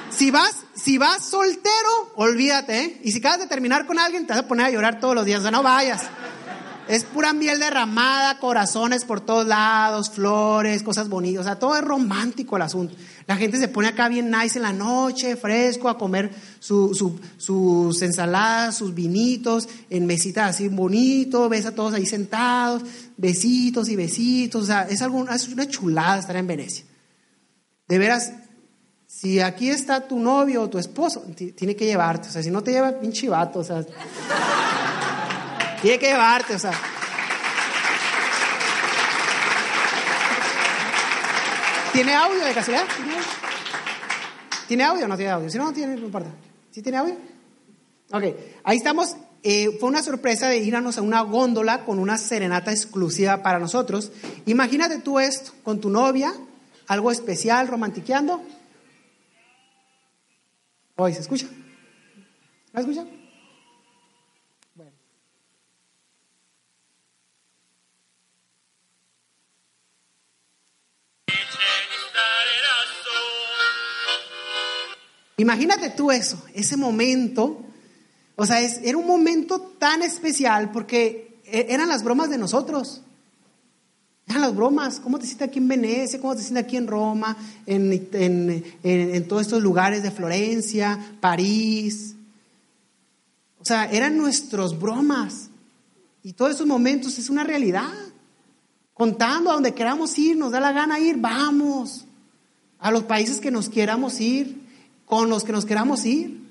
[0.09, 3.01] si vas, si vas soltero, olvídate, ¿eh?
[3.03, 5.25] Y si acabas de terminar con alguien, te vas a poner a llorar todos los
[5.25, 5.39] días.
[5.39, 6.03] O sea, no vayas.
[6.87, 11.41] Es pura miel derramada, corazones por todos lados, flores, cosas bonitas.
[11.41, 12.95] O sea, todo es romántico el asunto.
[13.25, 17.19] La gente se pone acá bien nice en la noche, fresco, a comer su, su,
[17.37, 22.83] sus ensaladas, sus vinitos, en mesitas así bonito, ves a todos ahí sentados,
[23.17, 24.63] besitos y besitos.
[24.63, 26.85] O sea, es, algo, es una chulada estar en Venecia.
[27.87, 28.31] De veras,
[29.07, 31.23] si aquí está tu novio o tu esposo,
[31.55, 32.29] tiene que llevarte.
[32.29, 33.59] O sea, si no te lleva, pinche vato.
[33.59, 33.83] O sea.
[35.85, 36.71] Tiene que llevarte, o sea.
[41.93, 42.87] ¿Tiene audio de casualidad?
[44.67, 45.47] ¿Tiene audio o no tiene audio?
[45.47, 46.31] Si no, no tiene, no importa.
[46.71, 47.15] ¿Sí tiene audio?
[48.11, 48.23] Ok,
[48.63, 49.15] ahí estamos.
[49.43, 54.11] Eh, fue una sorpresa de irnos a una góndola con una serenata exclusiva para nosotros.
[54.47, 56.33] Imagínate tú esto, con tu novia,
[56.87, 58.41] algo especial, romantiqueando.
[60.95, 61.45] Hoy, ¿se escucha?
[62.73, 63.05] ¿La escucha?
[75.37, 77.61] Imagínate tú eso, ese momento.
[78.35, 83.01] O sea, es, era un momento tan especial porque e, eran las bromas de nosotros.
[84.27, 84.99] Eran las bromas.
[84.99, 86.19] ¿Cómo te sientes aquí en Venecia?
[86.19, 87.37] ¿Cómo te sientes aquí en Roma?
[87.65, 92.15] En, en, en, todos estos lugares de Florencia, París.
[93.59, 95.49] O sea, eran nuestros bromas.
[96.23, 97.93] Y todos esos momentos es una realidad.
[98.93, 102.05] Contando a donde queramos ir, nos da la gana ir, vamos.
[102.79, 104.64] A los países que nos queramos ir
[105.05, 106.41] con los que nos queramos ir.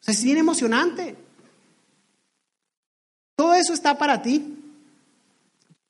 [0.00, 1.16] O sea, es bien emocionante.
[3.36, 4.58] Todo eso está para ti.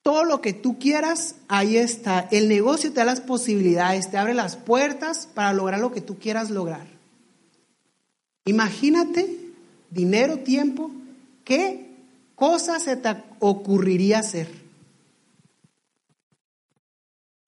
[0.02, 2.28] Todo lo que tú quieras, ahí está.
[2.30, 6.18] El negocio te da las posibilidades, te abre las puertas para lograr lo que tú
[6.18, 6.86] quieras lograr.
[8.44, 9.38] Imagínate,
[9.90, 10.90] dinero, tiempo,
[11.44, 11.90] ¿qué
[12.34, 14.48] cosa se te ocurriría hacer?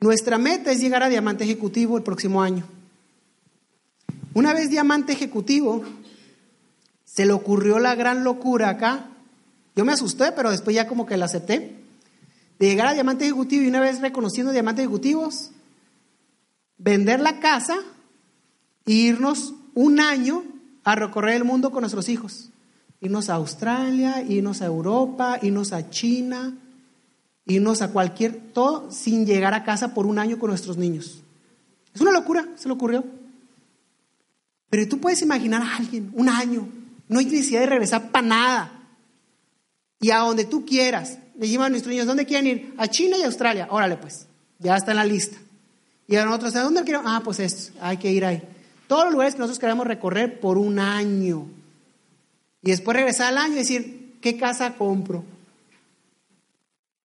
[0.00, 2.66] Nuestra meta es llegar a diamante ejecutivo el próximo año.
[4.37, 5.82] Una vez diamante ejecutivo,
[7.07, 9.09] se le ocurrió la gran locura acá.
[9.74, 11.78] Yo me asusté, pero después ya como que la acepté.
[12.59, 15.53] De llegar a diamante ejecutivo y una vez reconociendo diamantes ejecutivos,
[16.76, 17.78] vender la casa
[18.84, 20.45] e irnos un año
[20.84, 22.51] a recorrer el mundo con nuestros hijos.
[23.01, 26.59] Irnos a Australia, irnos a Europa, irnos a China,
[27.47, 31.22] irnos a cualquier, todo sin llegar a casa por un año con nuestros niños.
[31.95, 33.03] Es una locura, se le ocurrió.
[34.77, 36.68] Pero tú puedes imaginar a alguien, un año,
[37.09, 38.72] no hay necesidad de regresar para nada.
[40.03, 41.18] Y a donde tú quieras.
[41.35, 42.74] Le decimos a nuestros niños, ¿dónde quieren ir?
[42.77, 43.68] A China y Australia.
[43.70, 44.27] Órale pues,
[44.59, 45.39] ya está en la lista.
[46.07, 47.01] Y a nosotros, ¿a dónde quieren?
[47.07, 48.43] Ah, pues esto, hay que ir ahí.
[48.87, 51.47] Todos los lugares que nosotros queremos recorrer por un año.
[52.61, 55.24] Y después regresar al año y decir, ¿qué casa compro?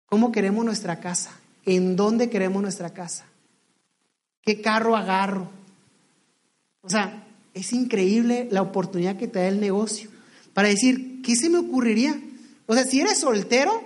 [0.06, 1.30] ¿Cómo queremos nuestra casa?
[1.64, 3.24] ¿En dónde queremos nuestra casa?
[4.42, 5.48] ¿Qué carro agarro?
[6.80, 10.10] O sea, es increíble la oportunidad que te da el negocio
[10.54, 12.18] para decir, ¿qué se me ocurriría?
[12.66, 13.82] O sea, si eres soltero,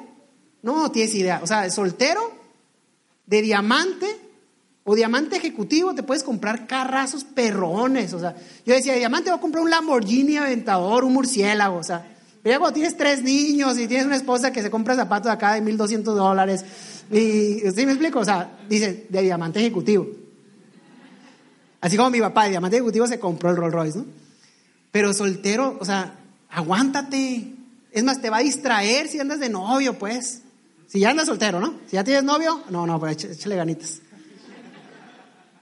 [0.63, 1.41] no tienes idea.
[1.43, 2.33] O sea, soltero,
[3.27, 4.07] de diamante
[4.85, 8.13] o diamante ejecutivo, te puedes comprar carrazos perrones.
[8.13, 11.79] O sea, yo decía, diamante voy a comprar un Lamborghini Aventador, un murciélago.
[11.79, 15.31] O sea, pero cuando tienes tres niños y tienes una esposa que se compra zapatos
[15.31, 16.65] acá de 1.200 dólares,
[17.11, 18.21] y, ¿sí me explico?
[18.21, 20.07] O sea, dice, de diamante ejecutivo.
[21.81, 24.07] Así como mi papá de diamante ejecutivo se compró el Rolls Royce, ¿no?
[24.91, 26.15] Pero soltero, o sea,
[26.51, 27.53] aguántate.
[27.93, 30.43] Es más, te va a distraer si andas de novio, pues.
[30.87, 31.75] Si ya andas soltero, ¿no?
[31.87, 34.01] Si ya tienes novio, no, no, pues échale ganitas.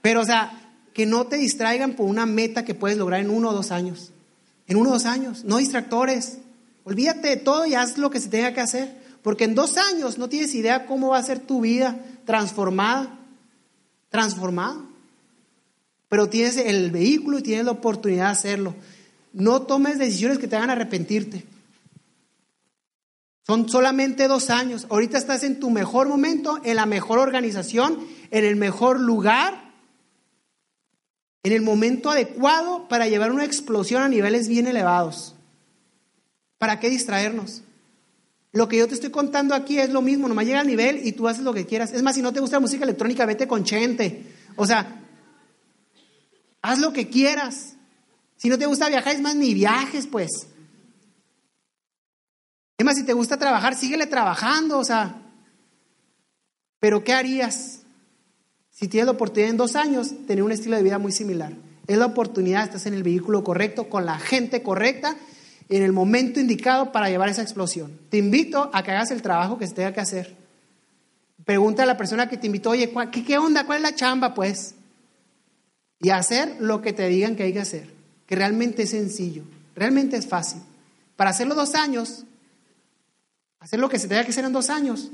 [0.01, 0.61] Pero, o sea,
[0.93, 4.11] que no te distraigan por una meta que puedes lograr en uno o dos años.
[4.67, 6.37] En uno o dos años, no distractores.
[6.85, 9.03] Olvídate de todo y haz lo que se tenga que hacer.
[9.21, 13.19] Porque en dos años no tienes idea cómo va a ser tu vida transformada.
[14.09, 14.84] Transformada
[16.15, 18.73] pero tienes el vehículo y tienes la oportunidad de hacerlo.
[19.33, 21.43] No tomes decisiones que te hagan arrepentirte.
[23.45, 24.87] Son solamente dos años.
[24.89, 27.99] Ahorita estás en tu mejor momento, en la mejor organización,
[28.31, 29.73] en el mejor lugar,
[31.43, 35.35] en el momento adecuado para llevar una explosión a niveles bien elevados.
[36.57, 37.61] ¿Para qué distraernos?
[38.53, 41.11] Lo que yo te estoy contando aquí es lo mismo, nomás llega al nivel y
[41.11, 41.91] tú haces lo que quieras.
[41.91, 44.23] Es más, si no te gusta la música electrónica, vete con Chente.
[44.55, 45.01] O sea,
[46.65, 47.75] Haz lo que quieras.
[48.37, 50.47] Si no te gusta viajar, es más, ni viajes, pues.
[52.75, 55.21] Es más, si te gusta trabajar, síguele trabajando, o sea.
[56.79, 57.81] Pero ¿qué harías
[58.71, 61.53] si tienes la oportunidad en dos años tener un estilo de vida muy similar?
[61.85, 65.15] Es la oportunidad, estás en el vehículo correcto, con la gente correcta,
[65.69, 67.95] en el momento indicado para llevar esa explosión.
[68.09, 70.35] Te invito a que hagas el trabajo que se tenga que hacer.
[71.45, 73.67] Pregunta a la persona que te invitó, oye, ¿qué, onda?
[73.67, 74.33] ¿Cuál es la chamba?
[74.33, 74.73] Pues
[75.99, 77.89] y hacer lo que te digan que hay que hacer,
[78.25, 79.43] que realmente es sencillo,
[79.75, 80.61] realmente es fácil.
[81.15, 82.25] Para hacerlo dos años,
[83.59, 85.11] hacer lo que se tenga que hacer en dos años,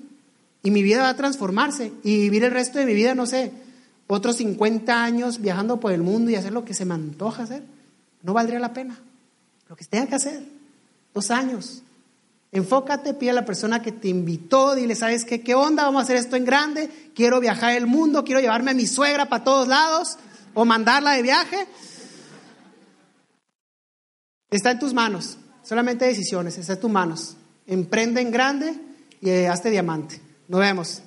[0.63, 3.51] y mi vida va a transformarse y vivir el resto de mi vida, no sé,
[4.07, 7.63] otros 50 años viajando por el mundo y hacer lo que se me antoja hacer,
[8.23, 8.99] no valdría la pena.
[9.69, 10.43] Lo que tenga que hacer,
[11.13, 11.81] dos años.
[12.51, 15.39] Enfócate, pide a la persona que te invitó, dile, ¿sabes qué?
[15.41, 15.85] ¿Qué onda?
[15.85, 19.29] Vamos a hacer esto en grande, quiero viajar el mundo, quiero llevarme a mi suegra
[19.29, 20.17] para todos lados
[20.53, 21.67] o mandarla de viaje.
[24.49, 27.37] Está en tus manos, solamente decisiones, está en tus manos.
[27.67, 28.75] Emprende en grande
[29.21, 30.21] y hazte diamante.
[30.47, 31.03] Nos vemos.